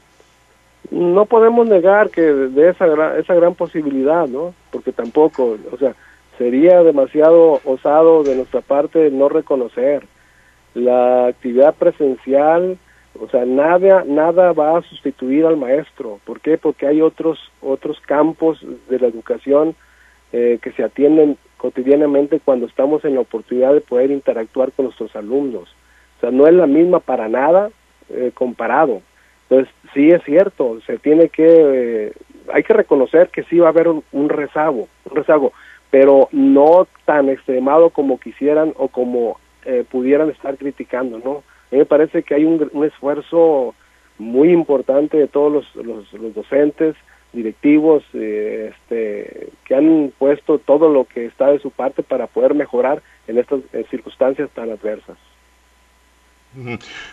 no 0.90 1.24
podemos 1.24 1.66
negar 1.66 2.10
que 2.10 2.20
de 2.20 2.68
esa 2.68 2.86
esa 3.18 3.34
gran 3.34 3.54
posibilidad 3.54 4.26
no 4.28 4.54
porque 4.70 4.92
tampoco 4.92 5.56
o 5.72 5.78
sea 5.78 5.94
sería 6.38 6.82
demasiado 6.82 7.60
osado 7.64 8.22
de 8.24 8.36
nuestra 8.36 8.60
parte 8.60 9.10
no 9.10 9.28
reconocer. 9.28 10.06
La 10.74 11.26
actividad 11.26 11.74
presencial 11.74 12.78
O 13.20 13.28
sea, 13.28 13.44
nada, 13.44 14.02
nada 14.04 14.52
va 14.52 14.76
a 14.76 14.82
sustituir 14.82 15.46
al 15.46 15.56
maestro. 15.56 16.18
¿Por 16.24 16.40
qué? 16.40 16.58
Porque 16.58 16.88
hay 16.88 17.00
otros, 17.00 17.38
otros 17.60 18.00
campos 18.00 18.58
de 18.88 18.98
la 18.98 19.06
educación 19.06 19.76
eh, 20.32 20.58
que 20.60 20.72
se 20.72 20.82
atienden 20.82 21.38
cotidianamente 21.56 22.40
cuando 22.44 22.66
estamos 22.66 23.04
en 23.04 23.14
la 23.14 23.20
oportunidad 23.20 23.72
de 23.72 23.80
poder 23.80 24.10
interactuar 24.10 24.72
con 24.72 24.86
nuestros 24.86 25.14
alumnos. 25.14 25.68
O 26.16 26.20
sea, 26.20 26.32
no 26.32 26.48
es 26.48 26.54
la 26.54 26.66
misma 26.66 26.98
para 26.98 27.28
nada 27.28 27.70
eh, 28.10 28.32
comparado. 28.34 29.00
Entonces, 29.48 29.72
sí 29.94 30.10
es 30.10 30.22
cierto, 30.24 30.80
se 30.86 30.98
tiene 30.98 31.28
que, 31.28 31.46
eh, 31.46 32.12
hay 32.52 32.62
que 32.62 32.72
reconocer 32.72 33.28
que 33.28 33.44
sí 33.44 33.58
va 33.58 33.68
a 33.68 33.70
haber 33.70 33.88
un, 33.88 34.28
rezago, 34.28 34.88
un 35.04 35.16
rezago, 35.16 35.52
pero 35.94 36.28
no 36.32 36.88
tan 37.04 37.28
extremado 37.28 37.90
como 37.90 38.18
quisieran 38.18 38.74
o 38.78 38.88
como 38.88 39.38
eh, 39.64 39.84
pudieran 39.88 40.28
estar 40.28 40.56
criticando, 40.56 41.20
¿no? 41.20 41.44
A 41.70 41.70
mí 41.70 41.78
me 41.78 41.84
parece 41.84 42.24
que 42.24 42.34
hay 42.34 42.44
un, 42.44 42.68
un 42.72 42.84
esfuerzo 42.84 43.76
muy 44.18 44.50
importante 44.50 45.16
de 45.16 45.28
todos 45.28 45.64
los, 45.76 46.34
docentes, 46.34 46.96
directivos, 47.32 48.02
eh, 48.12 48.72
este, 48.74 49.50
que 49.64 49.76
han 49.76 50.12
puesto 50.18 50.58
todo 50.58 50.88
lo 50.88 51.04
que 51.04 51.26
está 51.26 51.52
de 51.52 51.60
su 51.60 51.70
parte 51.70 52.02
para 52.02 52.26
poder 52.26 52.54
mejorar 52.54 53.00
en 53.28 53.38
estas 53.38 53.60
circunstancias 53.88 54.50
tan 54.52 54.72
adversas. 54.72 55.16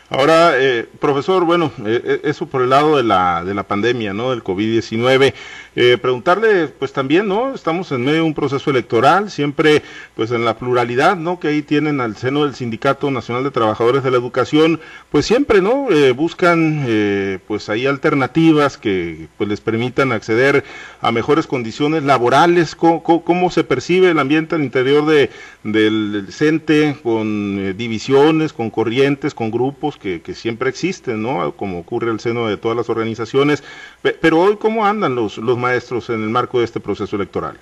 Ahora, 0.09 0.53
eh, 0.57 0.88
profesor, 1.00 1.45
bueno, 1.45 1.71
eh, 1.85 2.01
eh, 2.03 2.21
eso 2.25 2.45
por 2.45 2.61
el 2.61 2.69
lado 2.69 2.97
de 2.97 3.03
la, 3.03 3.43
de 3.43 3.53
la 3.53 3.63
pandemia, 3.63 4.13
¿no? 4.13 4.31
Del 4.31 4.43
COVID-19. 4.43 5.33
Preguntarle, 5.73 6.67
pues 6.67 6.93
también, 6.93 7.27
¿no? 7.27 7.53
Estamos 7.53 7.91
en 7.91 8.01
medio 8.01 8.17
de 8.17 8.21
un 8.21 8.33
proceso 8.33 8.69
electoral, 8.69 9.31
siempre, 9.31 9.81
pues 10.15 10.31
en 10.31 10.45
la 10.45 10.57
pluralidad, 10.57 11.15
¿no? 11.15 11.39
Que 11.39 11.49
ahí 11.49 11.61
tienen 11.61 12.01
al 12.01 12.15
seno 12.17 12.43
del 12.43 12.55
Sindicato 12.55 13.09
Nacional 13.11 13.43
de 13.43 13.51
Trabajadores 13.51 14.03
de 14.03 14.11
la 14.11 14.17
Educación, 14.17 14.79
pues 15.11 15.25
siempre, 15.25 15.61
¿no? 15.61 15.87
buscan, 16.15 17.39
pues 17.47 17.69
ahí 17.69 17.85
alternativas 17.85 18.77
que, 18.77 19.27
pues 19.37 19.49
les 19.49 19.61
permitan 19.61 20.11
acceder 20.11 20.63
a 21.01 21.11
mejores 21.11 21.47
condiciones 21.47 22.03
laborales. 22.03 22.75
¿Cómo, 22.75 23.49
se 23.49 23.63
percibe 23.63 24.11
el 24.11 24.19
ambiente 24.19 24.55
al 24.55 24.63
interior 24.63 25.05
de, 25.05 25.29
del 25.63 26.27
CENTE 26.29 26.97
con 27.01 27.77
divisiones, 27.77 28.53
con 28.53 28.69
corrientes? 28.69 29.01
con 29.33 29.51
grupos 29.51 29.97
que, 29.97 30.21
siempre 30.33 30.69
existen, 30.69 31.21
¿no? 31.21 31.53
Como 31.53 31.79
ocurre 31.79 32.11
al 32.11 32.19
seno 32.19 32.47
de 32.47 32.57
todas 32.57 32.77
las 32.77 32.89
organizaciones. 32.89 33.63
Pero 34.01 34.39
hoy, 34.39 34.57
¿cómo 34.57 34.85
andan 34.85 35.15
los 35.15 35.37
maestros 35.61 36.09
en 36.09 36.23
el 36.23 36.29
marco 36.29 36.59
de 36.59 36.65
este 36.65 36.79
proceso 36.79 37.15
electoral? 37.15 37.57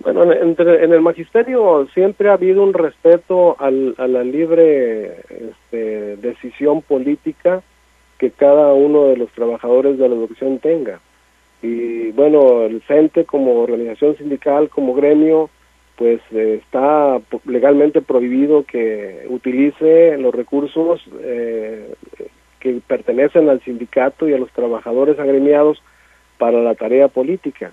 Bueno, 0.00 0.32
en, 0.32 0.56
el 0.60 1.00
magisterio 1.00 1.88
siempre 1.92 2.28
ha 2.28 2.34
habido 2.34 2.62
un 2.62 2.72
respeto 2.72 3.56
al, 3.58 3.94
a 3.98 4.06
la 4.06 4.22
libre 4.22 5.22
este, 5.28 6.16
decisión 6.16 6.82
política 6.82 7.62
que 8.18 8.30
cada 8.30 8.72
uno 8.74 9.06
de 9.06 9.16
los 9.16 9.30
trabajadores 9.30 9.98
de 9.98 10.08
la 10.08 10.14
educación 10.14 10.58
tenga. 10.58 11.00
Y 11.62 12.12
bueno, 12.12 12.62
el 12.62 12.82
CENTE 12.82 13.24
como 13.24 13.60
organización 13.60 14.16
sindical, 14.16 14.68
como 14.68 14.94
gremio, 14.94 15.50
pues 15.96 16.20
está 16.30 17.20
legalmente 17.44 18.00
prohibido 18.00 18.62
que 18.62 19.26
utilice 19.28 20.16
los 20.18 20.32
recursos 20.32 21.00
eh, 21.20 21.92
que 22.60 22.80
pertenecen 22.86 23.48
al 23.48 23.60
sindicato 23.62 24.28
y 24.28 24.32
a 24.32 24.38
los 24.38 24.50
trabajadores 24.52 25.18
agremiados 25.18 25.82
para 26.38 26.62
la 26.62 26.74
tarea 26.74 27.08
política. 27.08 27.72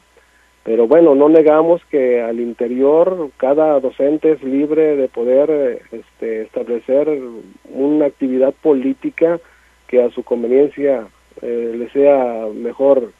Pero 0.63 0.87
bueno, 0.87 1.13
no 1.13 1.29
negamos 1.29 1.85
que 1.91 2.21
al 2.21 2.39
interior 2.39 3.29
cada 3.37 3.79
docente 3.79 4.31
es 4.31 4.43
libre 4.43 4.95
de 4.95 5.07
poder 5.07 5.81
este, 5.91 6.41
establecer 6.41 7.07
una 7.71 8.05
actividad 8.07 8.53
política 8.53 9.39
que 9.87 10.01
a 10.01 10.09
su 10.09 10.23
conveniencia 10.23 11.07
eh, 11.43 11.75
le 11.77 11.89
sea 11.91 12.47
mejor, 12.51 13.11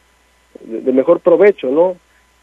de 0.62 0.92
mejor 0.92 1.20
provecho, 1.20 1.70
¿no? 1.70 1.98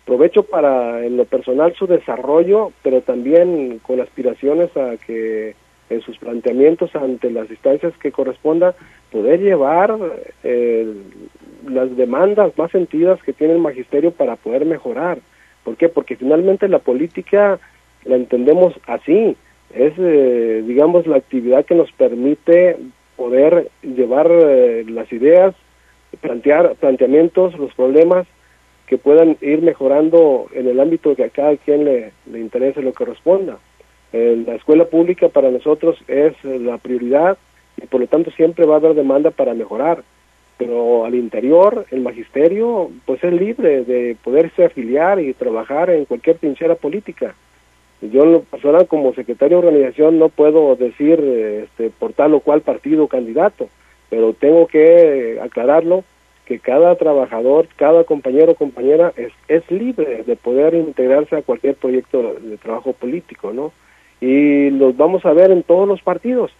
provecho 0.04 0.42
para 0.44 1.04
en 1.04 1.16
lo 1.16 1.24
personal 1.24 1.74
su 1.74 1.86
desarrollo, 1.86 2.72
pero 2.82 3.02
también 3.02 3.80
con 3.82 4.00
aspiraciones 4.00 4.76
a 4.76 4.96
que 4.96 5.54
en 5.90 6.00
sus 6.00 6.18
planteamientos 6.18 6.94
ante 6.96 7.30
las 7.30 7.50
instancias 7.50 7.92
que 7.98 8.12
corresponda 8.12 8.74
poder 9.10 9.40
llevar 9.40 9.96
eh, 10.42 10.92
las 11.68 11.96
demandas 11.96 12.56
más 12.56 12.70
sentidas 12.70 13.22
que 13.22 13.32
tiene 13.32 13.54
el 13.54 13.60
magisterio 13.60 14.10
para 14.10 14.36
poder 14.36 14.64
mejorar. 14.64 15.18
¿Por 15.64 15.76
qué? 15.76 15.88
Porque 15.88 16.16
finalmente 16.16 16.68
la 16.68 16.78
política 16.78 17.58
la 18.04 18.16
entendemos 18.16 18.74
así, 18.86 19.36
es 19.74 19.92
eh, 19.96 20.62
digamos 20.66 21.06
la 21.06 21.16
actividad 21.16 21.64
que 21.64 21.74
nos 21.74 21.90
permite 21.92 22.76
poder 23.16 23.68
llevar 23.82 24.28
eh, 24.30 24.84
las 24.88 25.12
ideas, 25.12 25.54
plantear 26.20 26.74
planteamientos, 26.74 27.56
los 27.58 27.72
problemas 27.74 28.26
que 28.86 28.98
puedan 28.98 29.36
ir 29.40 29.62
mejorando 29.62 30.48
en 30.52 30.66
el 30.68 30.80
ámbito 30.80 31.14
que 31.14 31.24
a 31.24 31.30
cada 31.30 31.56
quien 31.56 31.84
le, 31.84 32.12
interese 32.34 32.82
lo 32.82 32.90
que 32.90 33.04
corresponda. 33.04 33.58
la 34.12 34.54
escuela 34.54 34.84
pública 34.84 35.28
para 35.28 35.50
nosotros 35.50 35.96
es 36.08 36.34
la 36.44 36.76
prioridad 36.76 37.38
y 37.82 37.86
por 37.86 38.00
lo 38.00 38.06
tanto 38.06 38.30
siempre 38.32 38.66
va 38.66 38.74
a 38.74 38.78
haber 38.78 38.94
demanda 38.94 39.30
para 39.30 39.54
mejorar. 39.54 40.02
Pero 40.62 41.04
al 41.04 41.14
interior, 41.16 41.86
el 41.90 42.02
magisterio, 42.02 42.90
pues 43.04 43.22
es 43.24 43.32
libre 43.32 43.84
de 43.84 44.16
poderse 44.22 44.64
afiliar 44.64 45.18
y 45.18 45.34
trabajar 45.34 45.90
en 45.90 46.04
cualquier 46.04 46.38
trinchera 46.38 46.76
política. 46.76 47.34
Yo, 48.00 48.22
en 48.22 48.32
lo 48.32 48.40
personal, 48.42 48.86
como 48.86 49.12
secretario 49.12 49.60
de 49.60 49.68
organización, 49.68 50.18
no 50.20 50.28
puedo 50.28 50.76
decir 50.76 51.18
este, 51.20 51.90
por 51.90 52.12
tal 52.12 52.34
o 52.34 52.40
cual 52.40 52.60
partido 52.60 53.08
candidato, 53.08 53.68
pero 54.08 54.34
tengo 54.34 54.68
que 54.68 55.40
aclararlo 55.42 56.04
que 56.46 56.60
cada 56.60 56.94
trabajador, 56.94 57.66
cada 57.76 58.04
compañero 58.04 58.52
o 58.52 58.54
compañera 58.54 59.12
es, 59.16 59.32
es 59.48 59.68
libre 59.70 60.22
de 60.24 60.36
poder 60.36 60.74
integrarse 60.74 61.36
a 61.36 61.42
cualquier 61.42 61.74
proyecto 61.74 62.34
de 62.40 62.56
trabajo 62.56 62.92
político, 62.92 63.52
¿no? 63.52 63.72
Y 64.20 64.70
los 64.70 64.96
vamos 64.96 65.24
a 65.24 65.32
ver 65.32 65.50
en 65.50 65.64
todos 65.64 65.88
los 65.88 66.02
partidos. 66.02 66.52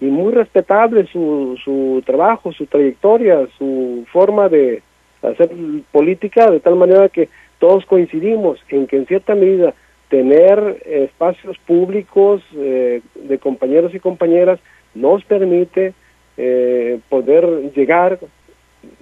Y 0.00 0.06
muy 0.06 0.32
respetable 0.32 1.06
su, 1.06 1.58
su 1.62 2.02
trabajo, 2.06 2.52
su 2.52 2.66
trayectoria, 2.66 3.46
su 3.58 4.06
forma 4.10 4.48
de 4.48 4.82
hacer 5.22 5.50
política, 5.92 6.50
de 6.50 6.60
tal 6.60 6.76
manera 6.76 7.08
que 7.08 7.28
todos 7.58 7.84
coincidimos 7.84 8.58
en 8.70 8.86
que 8.86 8.96
en 8.96 9.06
cierta 9.06 9.34
medida 9.34 9.74
tener 10.08 10.82
espacios 10.86 11.56
públicos 11.58 12.42
eh, 12.56 13.00
de 13.14 13.38
compañeros 13.38 13.94
y 13.94 14.00
compañeras 14.00 14.58
nos 14.94 15.24
permite 15.24 15.94
eh, 16.36 16.98
poder 17.08 17.72
llegar 17.74 18.18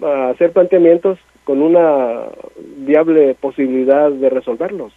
a 0.02 0.30
hacer 0.30 0.52
planteamientos 0.52 1.18
con 1.44 1.62
una 1.62 2.24
viable 2.76 3.34
posibilidad 3.40 4.10
de 4.10 4.28
resolverlos. 4.28 4.92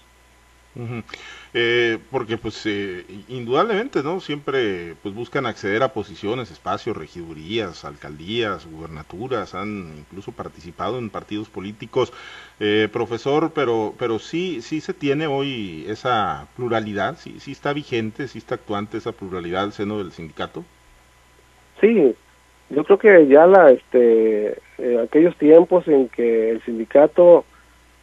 Eh, 1.53 1.99
porque 2.09 2.37
pues 2.37 2.65
eh, 2.65 3.03
indudablemente 3.27 4.01
no 4.03 4.21
siempre 4.21 4.95
pues 5.03 5.13
buscan 5.13 5.45
acceder 5.45 5.83
a 5.83 5.91
posiciones 5.91 6.49
espacios 6.49 6.95
regidurías 6.95 7.83
alcaldías 7.83 8.65
gubernaturas 8.65 9.53
han 9.53 9.97
incluso 9.97 10.31
participado 10.31 10.97
en 10.97 11.09
partidos 11.09 11.49
políticos. 11.49 12.13
Eh, 12.61 12.87
profesor 12.93 13.51
pero 13.53 13.93
pero 13.99 14.17
sí 14.17 14.61
sí 14.61 14.79
se 14.79 14.93
tiene 14.93 15.27
hoy 15.27 15.85
esa 15.89 16.47
pluralidad 16.55 17.17
sí 17.17 17.37
sí 17.39 17.51
está 17.51 17.73
vigente 17.73 18.29
sí 18.29 18.37
está 18.37 18.55
actuante 18.55 18.97
esa 18.97 19.11
pluralidad 19.11 19.63
al 19.63 19.73
seno 19.73 19.97
del 19.97 20.13
sindicato. 20.13 20.63
Sí 21.81 22.15
yo 22.69 22.85
creo 22.85 22.97
que 22.97 23.27
ya 23.27 23.45
la 23.45 23.71
este 23.71 24.57
eh, 24.77 25.01
aquellos 25.03 25.35
tiempos 25.35 25.85
en 25.89 26.07
que 26.07 26.51
el 26.51 26.63
sindicato 26.63 27.43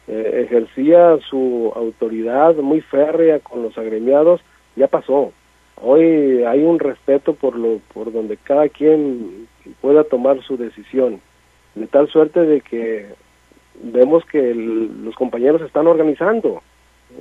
eh, 0.09 0.45
ejercía 0.45 1.19
su 1.29 1.71
autoridad 1.75 2.55
muy 2.55 2.81
férrea 2.81 3.39
con 3.39 3.61
los 3.61 3.77
agremiados 3.77 4.41
ya 4.75 4.87
pasó. 4.87 5.31
Hoy 5.81 6.43
hay 6.43 6.63
un 6.63 6.79
respeto 6.79 7.33
por 7.33 7.55
lo 7.55 7.79
por 7.93 8.11
donde 8.11 8.37
cada 8.37 8.69
quien 8.69 9.47
pueda 9.81 10.03
tomar 10.03 10.41
su 10.41 10.57
decisión. 10.57 11.21
De 11.75 11.85
tal 11.85 12.09
suerte 12.09 12.41
de 12.41 12.61
que 12.61 13.05
vemos 13.83 14.25
que 14.25 14.53
los 14.55 15.15
compañeros 15.15 15.61
están 15.61 15.85
organizando. 15.85 16.63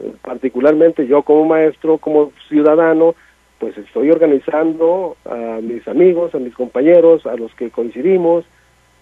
Eh, 0.00 0.12
particularmente 0.22 1.06
yo 1.06 1.22
como 1.22 1.44
maestro 1.44 1.98
como 1.98 2.32
ciudadano 2.48 3.14
pues 3.58 3.76
estoy 3.76 4.10
organizando 4.10 5.16
a 5.24 5.58
mis 5.60 5.86
amigos, 5.88 6.34
a 6.34 6.38
mis 6.38 6.54
compañeros, 6.54 7.26
a 7.26 7.36
los 7.36 7.52
que 7.54 7.70
coincidimos, 7.70 8.44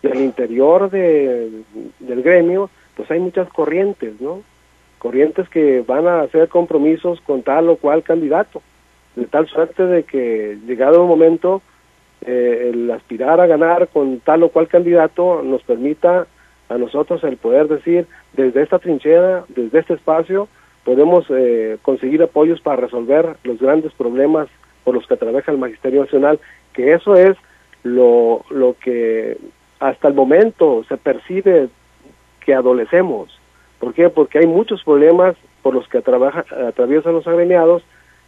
y 0.02 0.08
al 0.08 0.18
interior 0.18 0.90
de, 0.90 1.50
del 2.00 2.22
gremio, 2.22 2.70
pues 2.96 3.10
hay 3.10 3.20
muchas 3.20 3.48
corrientes, 3.50 4.20
¿no? 4.20 4.42
Corrientes 4.98 5.48
que 5.48 5.84
van 5.86 6.08
a 6.08 6.22
hacer 6.22 6.48
compromisos 6.48 7.20
con 7.20 7.42
tal 7.42 7.68
o 7.68 7.76
cual 7.76 8.02
candidato, 8.02 8.62
de 9.14 9.26
tal 9.26 9.46
suerte 9.46 9.86
de 9.86 10.02
que 10.02 10.58
llegado 10.66 11.02
un 11.02 11.08
momento, 11.08 11.62
eh, 12.22 12.70
el 12.72 12.90
aspirar 12.90 13.40
a 13.40 13.46
ganar 13.46 13.88
con 13.88 14.20
tal 14.20 14.42
o 14.42 14.48
cual 14.48 14.68
candidato 14.68 15.42
nos 15.42 15.62
permita 15.62 16.26
a 16.68 16.78
nosotros 16.78 17.22
el 17.22 17.36
poder 17.36 17.68
decir, 17.68 18.06
desde 18.32 18.62
esta 18.62 18.78
trinchera, 18.78 19.44
desde 19.48 19.78
este 19.78 19.94
espacio, 19.94 20.48
podemos 20.84 21.26
eh, 21.30 21.78
conseguir 21.82 22.22
apoyos 22.22 22.60
para 22.60 22.76
resolver 22.76 23.36
los 23.44 23.58
grandes 23.58 23.92
problemas 23.92 24.48
por 24.84 24.94
los 24.94 25.06
que 25.06 25.16
trabaja 25.16 25.52
el 25.52 25.58
Magisterio 25.58 26.02
Nacional, 26.02 26.40
que 26.72 26.94
eso 26.94 27.14
es 27.14 27.36
lo, 27.82 28.44
lo 28.50 28.74
que 28.80 29.36
hasta 29.78 30.08
el 30.08 30.14
momento 30.14 30.84
se 30.88 30.96
percibe 30.96 31.68
que 32.46 32.54
adolecemos. 32.54 33.38
¿Por 33.80 33.92
qué? 33.92 34.08
Porque 34.08 34.38
hay 34.38 34.46
muchos 34.46 34.82
problemas 34.84 35.36
por 35.62 35.74
los 35.74 35.86
que 35.88 35.98
atraviesan 35.98 37.12
los 37.12 37.26
agremiados 37.26 37.82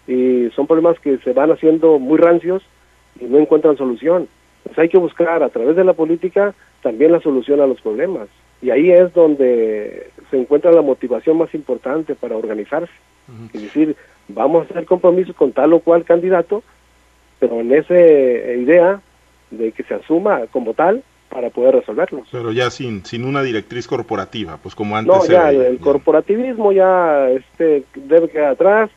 y 0.07 0.51
son 0.51 0.67
problemas 0.67 0.99
que 0.99 1.19
se 1.19 1.33
van 1.33 1.53
haciendo 1.53 1.99
muy 1.99 2.19
rancios 2.19 2.63
y 3.21 3.25
no 3.25 3.39
encuentran 3.39 3.77
solución. 3.77 4.29
Pues 4.65 4.79
hay 4.79 4.89
que 4.89 4.99
buscar 4.99 5.43
a 5.43 5.49
través 5.49 5.77
de 5.77 5.85
la 5.85 5.93
política 5.93 6.55
también 6.83 7.13
la 7.13 7.21
solución 7.21 7.61
a 7.61 7.67
los 7.67 7.81
problemas. 7.81 8.29
Y 8.61 8.71
ahí 8.71 8.91
es 8.91 9.15
donde 9.15 10.11
se 10.31 10.39
encuentra 10.39 10.73
la 10.73 10.83
motivación 10.83 11.39
más 11.39 11.55
importante 11.55 12.15
para 12.17 12.37
organizarse. 12.37 12.93
Es 13.55 13.63
decir, 13.63 13.95
vamos 14.27 14.67
a 14.67 14.71
hacer 14.71 14.85
compromisos 14.85 15.37
con 15.37 15.53
tal 15.53 15.73
o 15.75 15.81
cual 15.81 16.05
candidato, 16.05 16.63
pero 17.39 17.61
en 17.61 17.73
esa 17.73 17.95
idea 17.95 19.01
de 19.51 19.71
que 19.73 19.85
se 19.85 19.95
asuma 19.95 20.47
como 20.51 20.75
tal 20.75 21.03
para 21.29 21.51
poder 21.51 21.75
resolverlos. 21.77 22.29
Pero 22.31 22.53
ya 22.53 22.71
sin 22.71 23.05
sin 23.05 23.25
una 23.25 23.43
directriz 23.43 23.87
corporativa, 23.87 24.59
pues 24.63 24.75
como 24.75 24.97
antes. 24.97 25.15
No, 25.15 25.27
ya 25.27 25.51
el 25.51 25.79
corporativismo 25.79 26.73
ya 26.73 27.29
este 27.31 27.85
debe 27.95 28.29
quedar 28.29 28.53
atrás. 28.53 28.91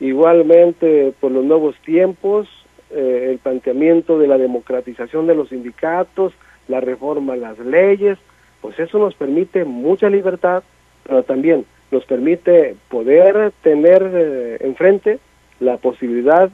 Igualmente 0.00 1.14
por 1.20 1.30
los 1.30 1.44
nuevos 1.44 1.76
tiempos, 1.84 2.48
eh, 2.90 3.28
el 3.30 3.38
planteamiento 3.38 4.18
de 4.18 4.26
la 4.26 4.38
democratización 4.38 5.26
de 5.26 5.34
los 5.34 5.50
sindicatos, 5.50 6.32
la 6.68 6.80
reforma 6.80 7.34
a 7.34 7.36
las 7.36 7.58
leyes, 7.58 8.18
pues 8.60 8.78
eso 8.78 8.98
nos 8.98 9.14
permite 9.14 9.64
mucha 9.64 10.10
libertad, 10.10 10.62
pero 11.04 11.22
también 11.22 11.64
nos 11.90 12.04
permite 12.04 12.76
poder 12.88 13.52
tener 13.62 14.10
eh, 14.12 14.58
enfrente 14.60 15.18
la 15.60 15.76
posibilidad 15.76 16.50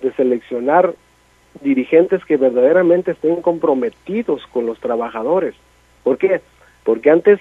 de 0.00 0.12
seleccionar 0.12 0.94
dirigentes 1.60 2.24
que 2.24 2.36
verdaderamente 2.36 3.12
estén 3.12 3.42
comprometidos 3.42 4.46
con 4.48 4.66
los 4.66 4.78
trabajadores. 4.80 5.54
¿Por 6.02 6.18
qué? 6.18 6.40
Porque 6.84 7.10
antes 7.10 7.40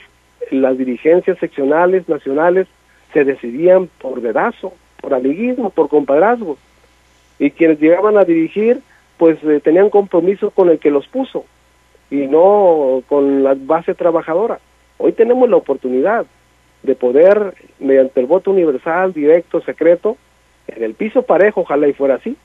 las 0.52 0.78
dirigencias 0.78 1.38
seccionales, 1.40 2.08
nacionales, 2.10 2.68
se 3.14 3.24
decidían 3.24 3.90
por 4.00 4.22
dedazo, 4.22 4.74
por 5.02 5.14
amiguismo, 5.14 5.70
por 5.70 5.90
compadrazgo. 5.90 6.58
Y 7.40 7.52
quienes 7.52 7.80
llegaban 7.80 8.18
a 8.18 8.26
dirigir, 8.26 8.82
pues 9.18 9.38
eh, 9.44 9.60
tenían 9.64 9.90
compromiso 9.90 10.52
con 10.52 10.70
el 10.70 10.80
que 10.80 10.92
los 10.92 11.08
puso 11.08 11.46
y 12.10 12.28
no 12.28 13.04
con 13.08 13.44
la 13.44 13.56
base 13.58 13.94
trabajadora. 13.94 14.60
Hoy 14.98 15.12
tenemos 15.12 15.50
la 15.50 15.58
oportunidad 15.58 16.26
de 16.84 16.96
poder, 16.96 17.54
mediante 17.80 18.20
el 18.20 18.26
voto 18.26 18.52
universal, 18.52 19.14
directo, 19.14 19.62
secreto, 19.62 20.18
en 20.68 20.84
el 20.84 20.94
piso 20.94 21.24
parejo, 21.24 21.62
ojalá 21.62 21.88
y 21.88 21.94
fuera 21.94 22.16
así, 22.16 22.36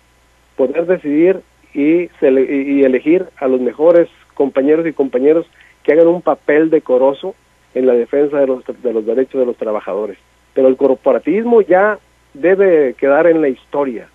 poder 0.57 0.87
decidir 0.87 1.41
y, 1.75 2.11
y 2.21 2.85
elegir 2.85 3.27
a 3.39 3.49
los 3.49 3.61
mejores 3.61 4.09
compañeros 4.35 4.87
y 4.87 4.93
compañeros 4.93 5.47
que 5.83 5.93
hagan 5.93 6.09
un 6.09 6.23
papel 6.23 6.71
decoroso 6.71 7.35
en 7.75 7.87
la 7.87 7.95
defensa 7.95 8.39
de 8.39 8.47
los, 8.47 8.65
de 8.83 8.93
los 8.93 9.07
derechos 9.07 9.41
de 9.41 9.47
los 9.47 9.57
trabajadores. 9.57 10.19
Pero 10.55 10.69
el 10.69 10.77
corporativismo 10.77 11.63
ya 11.63 11.99
debe 12.35 12.95
quedar 12.95 13.27
en 13.27 13.41
la 13.41 13.49
historia. 13.49 14.09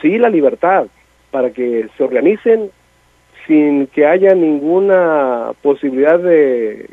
Sí, 0.00 0.18
la 0.18 0.28
libertad, 0.28 0.86
para 1.30 1.50
que 1.50 1.88
se 1.96 2.04
organicen 2.04 2.70
sin 3.46 3.86
que 3.88 4.06
haya 4.06 4.34
ninguna 4.34 5.52
posibilidad 5.62 6.18
de, 6.18 6.88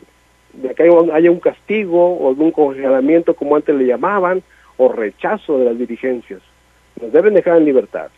de 0.53 0.75
que 0.75 0.83
haya 1.13 1.31
un 1.31 1.39
castigo 1.39 2.15
o 2.15 2.29
algún 2.29 2.51
congelamiento 2.51 3.35
como 3.35 3.55
antes 3.55 3.75
le 3.75 3.85
llamaban, 3.85 4.41
o 4.77 4.91
rechazo 4.91 5.57
de 5.57 5.65
las 5.65 5.77
dirigencias. 5.77 6.41
Nos 7.01 7.11
deben 7.11 7.33
dejar 7.33 7.57
en 7.57 7.65
libertad. 7.65 8.09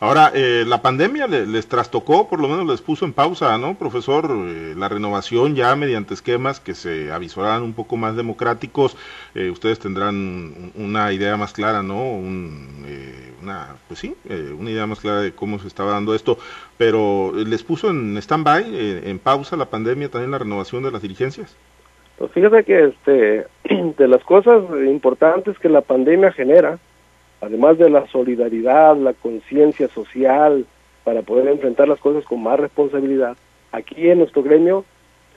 Ahora, 0.00 0.30
eh, 0.34 0.64
la 0.66 0.82
pandemia 0.82 1.26
les, 1.26 1.66
trastocó, 1.66 2.28
por 2.28 2.40
lo 2.40 2.48
menos 2.48 2.66
les 2.66 2.82
puso 2.82 3.04
en 3.04 3.12
pausa, 3.12 3.56
¿no, 3.58 3.74
profesor? 3.74 4.30
Eh, 4.30 4.74
la 4.76 4.88
renovación 4.88 5.54
ya 5.54 5.74
mediante 5.76 6.14
esquemas 6.14 6.60
que 6.60 6.74
se 6.74 7.10
avisorarán 7.10 7.62
un 7.62 7.72
poco 7.72 7.96
más 7.96 8.16
democráticos, 8.16 8.96
eh, 9.34 9.50
ustedes 9.50 9.78
tendrán 9.78 10.72
una 10.74 11.12
idea 11.12 11.36
más 11.36 11.52
clara, 11.52 11.82
¿no? 11.82 12.02
una, 13.42 13.76
pues 13.88 13.98
sí, 13.98 14.14
una 14.56 14.70
idea 14.70 14.86
más 14.86 15.00
clara 15.00 15.20
de 15.20 15.32
cómo 15.32 15.58
se 15.58 15.66
estaba 15.66 15.92
dando 15.92 16.14
esto, 16.14 16.38
pero 16.78 17.32
¿les 17.34 17.64
puso 17.64 17.90
en 17.90 18.16
stand-by, 18.16 19.08
en 19.08 19.18
pausa 19.18 19.56
la 19.56 19.64
pandemia 19.66 20.10
también 20.10 20.30
la 20.30 20.38
renovación 20.38 20.84
de 20.84 20.92
las 20.92 21.02
dirigencias? 21.02 21.56
Pues 22.18 22.30
fíjate 22.30 22.62
que 22.62 22.84
este, 22.84 23.46
de 23.98 24.08
las 24.08 24.22
cosas 24.22 24.62
importantes 24.86 25.58
que 25.58 25.68
la 25.68 25.80
pandemia 25.80 26.30
genera, 26.30 26.78
además 27.42 27.76
de 27.76 27.90
la 27.90 28.06
solidaridad, 28.06 28.96
la 28.96 29.12
conciencia 29.12 29.88
social, 29.88 30.64
para 31.04 31.22
poder 31.22 31.48
enfrentar 31.48 31.88
las 31.88 31.98
cosas 31.98 32.24
con 32.24 32.42
más 32.42 32.58
responsabilidad. 32.58 33.36
Aquí 33.72 34.08
en 34.08 34.18
nuestro 34.18 34.42
gremio, 34.42 34.84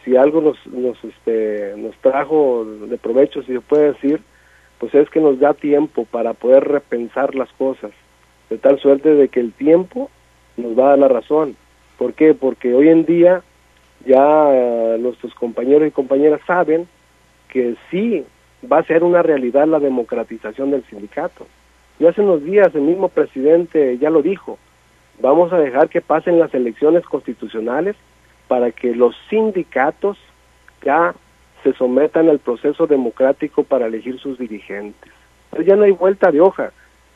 si 0.04 0.16
algo 0.16 0.40
nos, 0.40 0.68
nos, 0.68 1.04
este, 1.04 1.74
nos 1.76 1.96
trajo 1.98 2.64
de 2.64 2.98
provecho, 2.98 3.42
si 3.42 3.54
se 3.54 3.62
puede 3.62 3.94
decir, 3.94 4.22
pues 4.78 4.94
es 4.94 5.10
que 5.10 5.20
nos 5.20 5.40
da 5.40 5.56
tiempo 5.56 6.06
para 6.06 6.34
poder 6.34 6.66
repensar 6.66 7.34
las 7.34 7.52
cosas, 7.54 7.92
de 8.52 8.60
tal 8.60 8.80
suerte 8.80 9.16
de 9.16 9.28
que 9.30 9.40
el 9.40 9.52
tiempo 9.52 10.12
nos 10.58 10.78
va 10.78 10.86
a 10.86 10.90
dar 10.90 11.00
la 11.00 11.08
razón. 11.08 11.56
¿Por 11.98 12.14
qué? 12.14 12.36
Porque 12.36 12.76
hoy 12.76 12.90
en 12.90 13.06
día 13.06 13.42
ya 14.06 14.50
eh, 14.52 14.98
nuestros 15.00 15.34
compañeros 15.34 15.88
y 15.88 15.92
compañeras 15.92 16.42
saben 16.46 16.88
que 17.50 17.76
sí 17.90 18.24
va 18.72 18.80
a 18.80 18.84
ser 18.84 19.04
una 19.04 19.24
realidad 19.24 19.66
la 19.66 19.80
democratización 19.80 20.70
del 20.70 20.84
sindicato. 20.84 21.48
Y 22.00 22.06
hace 22.06 22.22
unos 22.22 22.44
días 22.44 22.74
el 22.76 22.82
mismo 22.82 23.10
presidente 23.10 23.98
ya 23.98 24.10
lo 24.10 24.22
dijo, 24.22 24.58
vamos 25.20 25.54
a 25.54 25.58
dejar 25.58 25.90
que 25.90 26.02
pasen 26.02 26.40
las 26.40 26.54
elecciones 26.54 27.06
constitucionales 27.06 27.96
para 28.48 28.72
que 28.72 28.96
los 28.96 29.16
sindicatos 29.30 30.18
ya 30.84 31.16
se 31.64 31.74
sometan 31.74 32.30
al 32.30 32.40
proceso 32.40 32.86
democrático 32.86 33.64
para 33.64 33.88
elegir 33.88 34.20
sus 34.20 34.38
dirigentes. 34.38 35.12
Pero 35.52 35.64
ya 35.64 35.76
no 35.76 35.84
hay 35.84 35.92
vuelta 35.92 36.32
de 36.32 36.42
hoja, 36.42 36.72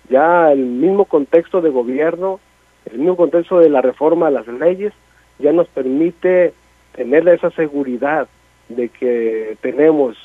ya 0.10 0.52
el 0.52 0.66
mismo 0.66 1.06
contexto 1.06 1.62
de 1.62 1.70
gobierno, 1.70 2.40
el 2.86 3.00
mismo 3.00 3.16
contexto 3.16 3.60
de 3.60 3.70
la 3.70 3.82
reforma 3.82 4.28
a 4.28 4.32
las 4.32 4.48
leyes, 4.48 4.94
ya 5.38 5.52
nos 5.52 5.68
permite 5.68 6.54
tener 6.96 7.28
esa 7.28 7.52
seguridad 7.52 8.28
de 8.70 8.90
que 8.90 9.58
tenemos 9.62 10.18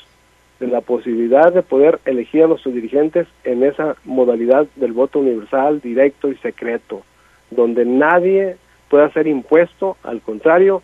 de 0.59 0.67
la 0.67 0.81
posibilidad 0.81 1.51
de 1.53 1.61
poder 1.61 1.99
elegir 2.05 2.43
a 2.43 2.47
nuestros 2.47 2.73
dirigentes 2.73 3.27
en 3.43 3.63
esa 3.63 3.95
modalidad 4.05 4.67
del 4.75 4.93
voto 4.93 5.19
universal, 5.19 5.81
directo 5.81 6.29
y 6.29 6.37
secreto, 6.37 7.03
donde 7.51 7.85
nadie 7.85 8.57
pueda 8.89 9.11
ser 9.11 9.27
impuesto, 9.27 9.97
al 10.03 10.21
contrario, 10.21 10.81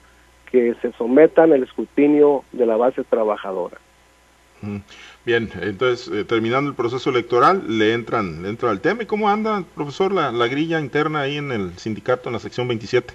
que 0.52 0.76
se 0.82 0.92
sometan 0.94 1.54
al 1.54 1.64
escrutinio 1.64 2.44
de 2.52 2.66
la 2.66 2.76
base 2.76 3.04
trabajadora. 3.04 3.78
Bien, 5.26 5.50
entonces, 5.62 6.08
eh, 6.14 6.24
terminando 6.24 6.70
el 6.70 6.76
proceso 6.76 7.10
electoral, 7.10 7.64
le 7.80 7.94
entran 7.94 8.44
le 8.44 8.50
entra 8.50 8.70
al 8.70 8.80
tema. 8.80 9.04
¿Y 9.04 9.06
cómo 9.08 9.30
anda, 9.30 9.64
profesor, 9.76 10.14
la, 10.14 10.32
la, 10.32 10.48
grilla 10.48 10.80
interna 10.80 11.22
ahí 11.22 11.38
en 11.38 11.52
el 11.52 11.78
sindicato, 11.80 12.30
en 12.30 12.34
la 12.34 12.40
sección 12.40 12.68
27? 12.68 13.14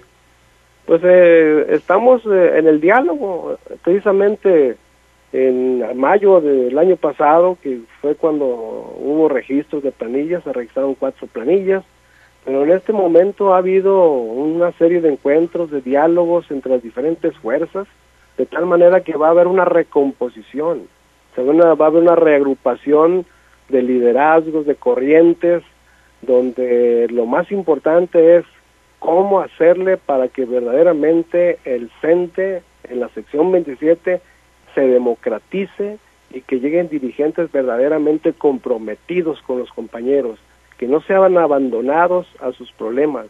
Pues 0.85 1.01
eh, 1.03 1.67
estamos 1.69 2.21
eh, 2.25 2.57
en 2.57 2.67
el 2.67 2.81
diálogo, 2.81 3.57
precisamente 3.83 4.77
en 5.33 5.97
mayo 5.97 6.39
del 6.39 6.77
año 6.77 6.95
pasado, 6.95 7.57
que 7.61 7.81
fue 8.01 8.15
cuando 8.15 8.45
hubo 8.45 9.27
registros 9.29 9.83
de 9.83 9.91
planillas, 9.91 10.43
se 10.43 10.53
registraron 10.53 10.95
cuatro 10.95 11.27
planillas, 11.27 11.83
pero 12.45 12.63
en 12.63 12.71
este 12.71 12.93
momento 12.93 13.53
ha 13.53 13.57
habido 13.57 14.09
una 14.09 14.71
serie 14.73 15.01
de 15.01 15.09
encuentros, 15.09 15.69
de 15.69 15.81
diálogos 15.81 16.49
entre 16.49 16.71
las 16.71 16.83
diferentes 16.83 17.35
fuerzas, 17.37 17.87
de 18.37 18.45
tal 18.45 18.65
manera 18.65 19.01
que 19.01 19.17
va 19.17 19.27
a 19.27 19.31
haber 19.31 19.47
una 19.47 19.65
recomposición, 19.65 20.87
se 21.35 21.43
va, 21.43 21.75
va 21.75 21.85
a 21.85 21.87
haber 21.89 22.03
una 22.03 22.15
reagrupación 22.15 23.25
de 23.69 23.81
liderazgos, 23.81 24.65
de 24.65 24.75
corrientes, 24.75 25.63
donde 26.21 27.07
lo 27.09 27.25
más 27.25 27.51
importante 27.51 28.37
es 28.37 28.45
cómo 28.99 29.41
hacerle 29.41 29.97
para 29.97 30.27
que 30.29 30.45
verdaderamente 30.45 31.59
el 31.65 31.91
CENTE 32.01 32.63
en 32.89 32.99
la 32.99 33.09
sección 33.09 33.51
27 33.51 34.21
se 34.77 34.87
democratice 34.87 35.97
y 36.31 36.41
que 36.41 36.59
lleguen 36.59 36.87
dirigentes 36.87 37.51
verdaderamente 37.51 38.33
comprometidos 38.33 39.41
con 39.41 39.57
los 39.57 39.71
compañeros, 39.71 40.37
que 40.77 40.87
no 40.87 41.01
sean 41.01 41.35
abandonados 41.37 42.27
a 42.39 42.51
sus 42.51 42.71
problemas. 42.73 43.25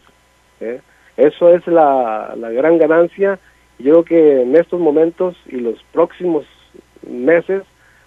¿eh? 0.60 0.80
Eso 1.16 1.54
es 1.54 1.66
la, 1.66 2.34
la 2.36 2.50
gran 2.50 2.76
ganancia. 2.76 3.38
Yo 3.78 3.92
creo 3.92 4.04
que 4.04 4.42
en 4.42 4.56
estos 4.56 4.78
momentos 4.78 5.36
y 5.46 5.56
los 5.56 5.82
próximos 5.90 6.44
meses, 7.08 7.62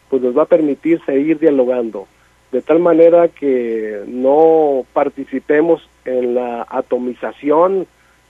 pues 0.09 0.21
nos 0.21 0.37
va 0.37 0.43
a 0.43 0.53
permitir 0.55 1.01
seguir 1.03 1.39
dialogando, 1.39 2.07
de 2.51 2.61
tal 2.61 2.79
manera 2.79 3.27
que 3.27 4.03
no 4.05 4.85
participemos 4.93 5.81
en 6.05 6.35
la 6.35 6.67
atomización 6.69 7.87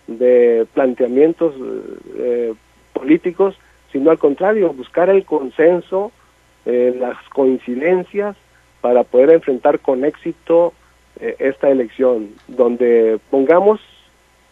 de 0.07 0.65
planteamientos 0.73 1.53
eh, 2.17 2.53
políticos, 2.93 3.57
sino 3.91 4.11
al 4.11 4.19
contrario, 4.19 4.73
buscar 4.73 5.09
el 5.09 5.25
consenso, 5.25 6.11
eh, 6.65 6.95
las 6.99 7.17
coincidencias 7.29 8.35
para 8.81 9.03
poder 9.03 9.31
enfrentar 9.31 9.79
con 9.79 10.05
éxito 10.05 10.73
eh, 11.19 11.35
esta 11.39 11.69
elección, 11.69 12.29
donde 12.47 13.19
pongamos 13.29 13.79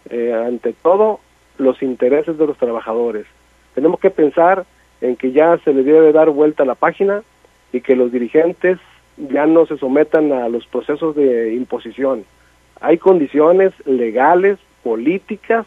eh, 0.10 0.34
ante 0.34 0.73
todo 0.73 1.19
los 1.58 1.82
intereses 1.82 2.38
de 2.38 2.47
los 2.47 2.58
trabajadores. 2.58 3.25
Tenemos 3.75 3.99
que 3.99 4.10
pensar 4.10 4.65
en 5.02 5.15
que 5.15 5.32
ya 5.32 5.58
se 5.60 5.73
le 5.73 5.84
debe 5.84 6.12
dar 6.12 6.30
vuelta 6.30 6.65
la 6.65 6.75
página 6.75 7.23
y 7.71 7.82
que 7.82 7.95
los 7.95 8.12
dirigentes 8.12 8.80
ya 9.17 9.45
no 9.45 9.65
se 9.65 9.78
sometan 9.78 10.32
a 10.32 10.49
los 10.49 10.65
procesos 10.67 11.15
de 11.15 11.54
imposición. 11.54 12.25
Hay 12.82 12.97
condiciones 12.97 13.73
legales, 13.86 14.58
políticas, 14.84 15.65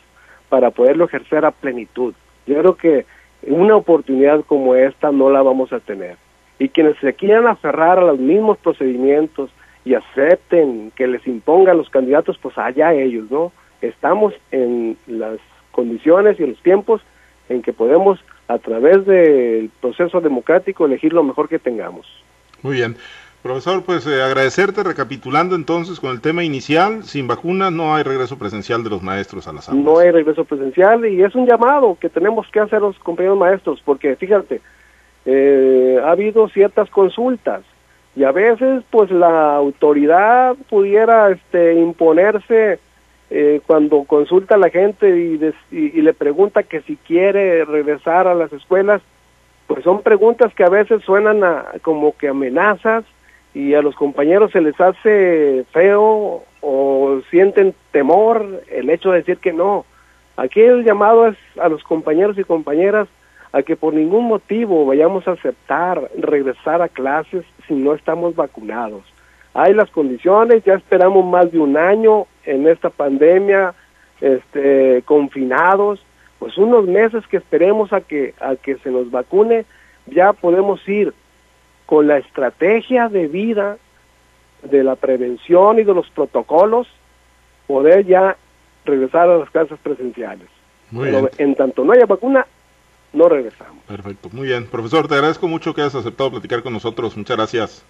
para 0.48 0.70
poderlo 0.70 1.04
ejercer 1.04 1.44
a 1.44 1.50
plenitud. 1.50 2.14
Yo 2.46 2.58
creo 2.58 2.76
que 2.76 3.06
una 3.46 3.76
oportunidad 3.76 4.44
como 4.44 4.74
esta 4.74 5.10
no 5.12 5.30
la 5.30 5.42
vamos 5.42 5.72
a 5.72 5.80
tener. 5.80 6.16
Y 6.58 6.68
quienes 6.68 6.96
se 6.98 7.14
quieran 7.14 7.46
aferrar 7.46 7.98
a 7.98 8.04
los 8.04 8.18
mismos 8.18 8.58
procedimientos 8.58 9.50
y 9.84 9.94
acepten 9.94 10.92
que 10.94 11.06
les 11.08 11.26
impongan 11.26 11.78
los 11.78 11.90
candidatos, 11.90 12.38
pues 12.38 12.56
allá 12.56 12.92
ellos, 12.92 13.30
¿no? 13.30 13.52
Estamos 13.80 14.32
en 14.52 14.96
las 15.06 15.38
condiciones 15.72 16.38
y 16.38 16.46
los 16.46 16.62
tiempos 16.62 17.02
en 17.48 17.62
que 17.62 17.72
podemos, 17.72 18.20
a 18.46 18.58
través 18.58 19.04
del 19.06 19.70
proceso 19.80 20.20
democrático, 20.20 20.86
elegir 20.86 21.12
lo 21.12 21.24
mejor 21.24 21.48
que 21.48 21.58
tengamos. 21.58 22.06
Muy 22.62 22.76
bien. 22.76 22.96
Profesor, 23.42 23.82
pues 23.82 24.06
eh, 24.06 24.22
agradecerte, 24.22 24.84
recapitulando 24.84 25.56
entonces 25.56 25.98
con 25.98 26.12
el 26.12 26.20
tema 26.20 26.44
inicial, 26.44 27.02
sin 27.02 27.26
vacuna 27.26 27.72
no 27.72 27.92
hay 27.92 28.04
regreso 28.04 28.38
presencial 28.38 28.84
de 28.84 28.90
los 28.90 29.02
maestros 29.02 29.48
a 29.48 29.52
las 29.52 29.68
aulas. 29.68 29.84
No 29.84 29.98
hay 29.98 30.12
regreso 30.12 30.44
presencial 30.44 31.04
y 31.06 31.24
es 31.24 31.34
un 31.34 31.46
llamado 31.46 31.96
que 32.00 32.08
tenemos 32.08 32.46
que 32.52 32.60
hacer 32.60 32.80
los 32.80 32.96
compañeros 33.00 33.36
maestros, 33.36 33.82
porque 33.84 34.14
fíjate, 34.14 34.60
eh, 35.26 36.00
ha 36.04 36.12
habido 36.12 36.48
ciertas 36.50 36.88
consultas 36.90 37.62
y 38.14 38.22
a 38.22 38.30
veces 38.30 38.84
pues 38.90 39.10
la 39.10 39.56
autoridad 39.56 40.54
pudiera 40.70 41.30
este, 41.30 41.74
imponerse 41.74 42.78
eh, 43.30 43.60
cuando 43.66 44.04
consulta 44.04 44.54
a 44.54 44.58
la 44.58 44.70
gente 44.70 45.08
y, 45.18 45.40
y 45.76 46.00
le 46.00 46.14
pregunta 46.14 46.62
que 46.62 46.82
si 46.82 46.94
quiere 46.94 47.64
regresar 47.64 48.28
a 48.28 48.34
las 48.34 48.52
escuelas, 48.52 49.02
pues 49.66 49.82
son 49.82 50.02
preguntas 50.02 50.54
que 50.54 50.62
a 50.62 50.68
veces 50.68 51.02
suenan 51.02 51.42
a, 51.42 51.64
como 51.82 52.16
que 52.16 52.28
amenazas 52.28 53.04
y 53.54 53.74
a 53.74 53.82
los 53.82 53.94
compañeros 53.94 54.50
se 54.52 54.60
les 54.60 54.80
hace 54.80 55.64
feo 55.72 56.44
o 56.60 57.20
sienten 57.30 57.74
temor 57.90 58.62
el 58.70 58.88
hecho 58.90 59.10
de 59.10 59.18
decir 59.18 59.38
que 59.38 59.52
no. 59.52 59.84
Aquí 60.36 60.60
el 60.60 60.84
llamado 60.84 61.28
es 61.28 61.36
a 61.60 61.68
los 61.68 61.82
compañeros 61.84 62.38
y 62.38 62.44
compañeras 62.44 63.08
a 63.52 63.62
que 63.62 63.76
por 63.76 63.92
ningún 63.92 64.24
motivo 64.24 64.86
vayamos 64.86 65.28
a 65.28 65.32
aceptar 65.32 66.10
regresar 66.16 66.80
a 66.80 66.88
clases 66.88 67.44
si 67.68 67.74
no 67.74 67.94
estamos 67.94 68.34
vacunados. 68.34 69.02
Hay 69.54 69.74
las 69.74 69.90
condiciones, 69.90 70.64
ya 70.64 70.74
esperamos 70.74 71.24
más 71.26 71.52
de 71.52 71.58
un 71.58 71.76
año 71.76 72.26
en 72.46 72.66
esta 72.66 72.88
pandemia, 72.88 73.74
este, 74.22 75.02
confinados, 75.04 76.02
pues 76.38 76.56
unos 76.56 76.86
meses 76.86 77.26
que 77.26 77.36
esperemos 77.36 77.92
a 77.92 78.00
que, 78.00 78.34
a 78.40 78.56
que 78.56 78.76
se 78.78 78.90
nos 78.90 79.10
vacune, 79.10 79.66
ya 80.06 80.32
podemos 80.32 80.80
ir 80.88 81.12
con 81.92 82.06
la 82.06 82.16
estrategia 82.16 83.10
de 83.10 83.28
vida 83.28 83.76
de 84.62 84.82
la 84.82 84.96
prevención 84.96 85.78
y 85.78 85.82
de 85.82 85.92
los 85.92 86.08
protocolos, 86.08 86.88
poder 87.66 88.06
ya 88.06 88.34
regresar 88.86 89.28
a 89.28 89.36
las 89.36 89.50
clases 89.50 89.78
presenciales. 89.82 90.48
Pero 90.90 91.28
en 91.36 91.54
tanto 91.54 91.84
no 91.84 91.92
haya 91.92 92.06
vacuna, 92.06 92.46
no 93.12 93.28
regresamos. 93.28 93.84
Perfecto, 93.86 94.30
muy 94.32 94.46
bien. 94.46 94.68
Profesor, 94.68 95.06
te 95.06 95.16
agradezco 95.16 95.48
mucho 95.48 95.74
que 95.74 95.82
hayas 95.82 95.94
aceptado 95.94 96.30
platicar 96.30 96.62
con 96.62 96.72
nosotros. 96.72 97.14
Muchas 97.14 97.36
gracias. 97.36 97.84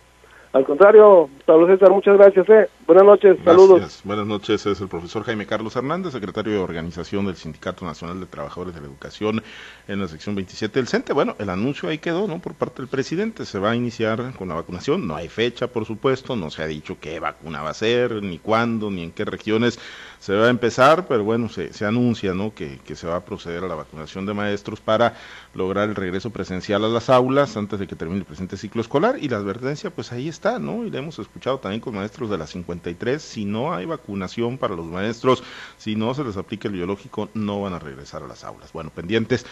Al 0.52 0.64
contrario, 0.64 1.30
Pablo 1.46 1.68
César, 1.68 1.90
muchas 1.92 2.18
gracias. 2.18 2.48
Eh. 2.48 2.68
Buenas 2.86 3.04
noches, 3.04 3.38
saludos. 3.44 4.00
Buenas 4.04 4.26
noches, 4.26 4.64
es 4.66 4.80
el 4.80 4.88
profesor 4.88 5.24
Jaime 5.24 5.46
Carlos 5.46 5.76
Hernández, 5.76 6.12
secretario 6.12 6.52
de 6.52 6.58
organización 6.58 7.26
del 7.26 7.36
Sindicato 7.36 7.84
Nacional 7.84 8.20
de 8.20 8.26
Trabajadores 8.26 8.74
de 8.74 8.80
la 8.80 8.86
Educación 8.86 9.42
en 9.88 10.00
la 10.00 10.08
sección 10.08 10.34
27 10.34 10.78
del 10.78 10.88
CENTE. 10.88 11.12
Bueno, 11.12 11.36
el 11.38 11.48
anuncio 11.48 11.88
ahí 11.88 11.98
quedó, 11.98 12.26
¿no? 12.26 12.40
Por 12.40 12.54
parte 12.54 12.82
del 12.82 12.88
presidente, 12.88 13.44
se 13.44 13.58
va 13.58 13.70
a 13.70 13.76
iniciar 13.76 14.34
con 14.36 14.48
la 14.48 14.54
vacunación. 14.54 15.06
No 15.06 15.16
hay 15.16 15.28
fecha, 15.28 15.68
por 15.68 15.84
supuesto, 15.84 16.36
no 16.36 16.50
se 16.50 16.62
ha 16.62 16.66
dicho 16.66 16.98
qué 17.00 17.20
vacuna 17.20 17.62
va 17.62 17.70
a 17.70 17.74
ser, 17.74 18.22
ni 18.22 18.38
cuándo, 18.38 18.90
ni 18.90 19.04
en 19.04 19.12
qué 19.12 19.24
regiones 19.24 19.78
se 20.18 20.34
va 20.34 20.46
a 20.46 20.50
empezar, 20.50 21.06
pero 21.06 21.24
bueno, 21.24 21.48
se, 21.48 21.72
se 21.72 21.84
anuncia, 21.84 22.34
¿no? 22.34 22.54
Que, 22.54 22.78
que 22.84 22.96
se 22.96 23.06
va 23.06 23.16
a 23.16 23.24
proceder 23.24 23.64
a 23.64 23.68
la 23.68 23.74
vacunación 23.74 24.26
de 24.26 24.34
maestros 24.34 24.80
para 24.80 25.14
lograr 25.54 25.88
el 25.88 25.94
regreso 25.94 26.30
presencial 26.30 26.84
a 26.84 26.88
las 26.88 27.10
aulas 27.10 27.56
antes 27.56 27.78
de 27.78 27.86
que 27.86 27.96
termine 27.96 28.20
el 28.20 28.26
presente 28.26 28.56
ciclo 28.56 28.80
escolar. 28.80 29.16
Y 29.20 29.28
la 29.28 29.38
advertencia, 29.38 29.90
pues 29.90 30.12
ahí 30.12 30.28
está 30.28 30.52
¿no? 30.58 30.84
Y 30.84 30.90
le 30.90 30.98
hemos 30.98 31.18
escuchado 31.18 31.58
también 31.58 31.80
con 31.80 31.94
maestros 31.94 32.30
de 32.30 32.38
la 32.38 32.46
53, 32.72 33.22
si 33.22 33.44
no 33.44 33.74
hay 33.74 33.86
vacunación 33.86 34.58
para 34.58 34.74
los 34.74 34.86
maestros, 34.86 35.42
si 35.76 35.96
no 35.96 36.14
se 36.14 36.24
les 36.24 36.36
aplica 36.36 36.68
el 36.68 36.74
biológico, 36.74 37.28
no 37.34 37.60
van 37.60 37.74
a 37.74 37.78
regresar 37.78 38.22
a 38.22 38.26
las 38.26 38.44
aulas. 38.44 38.72
Bueno, 38.72 38.90
pendientes. 38.90 39.46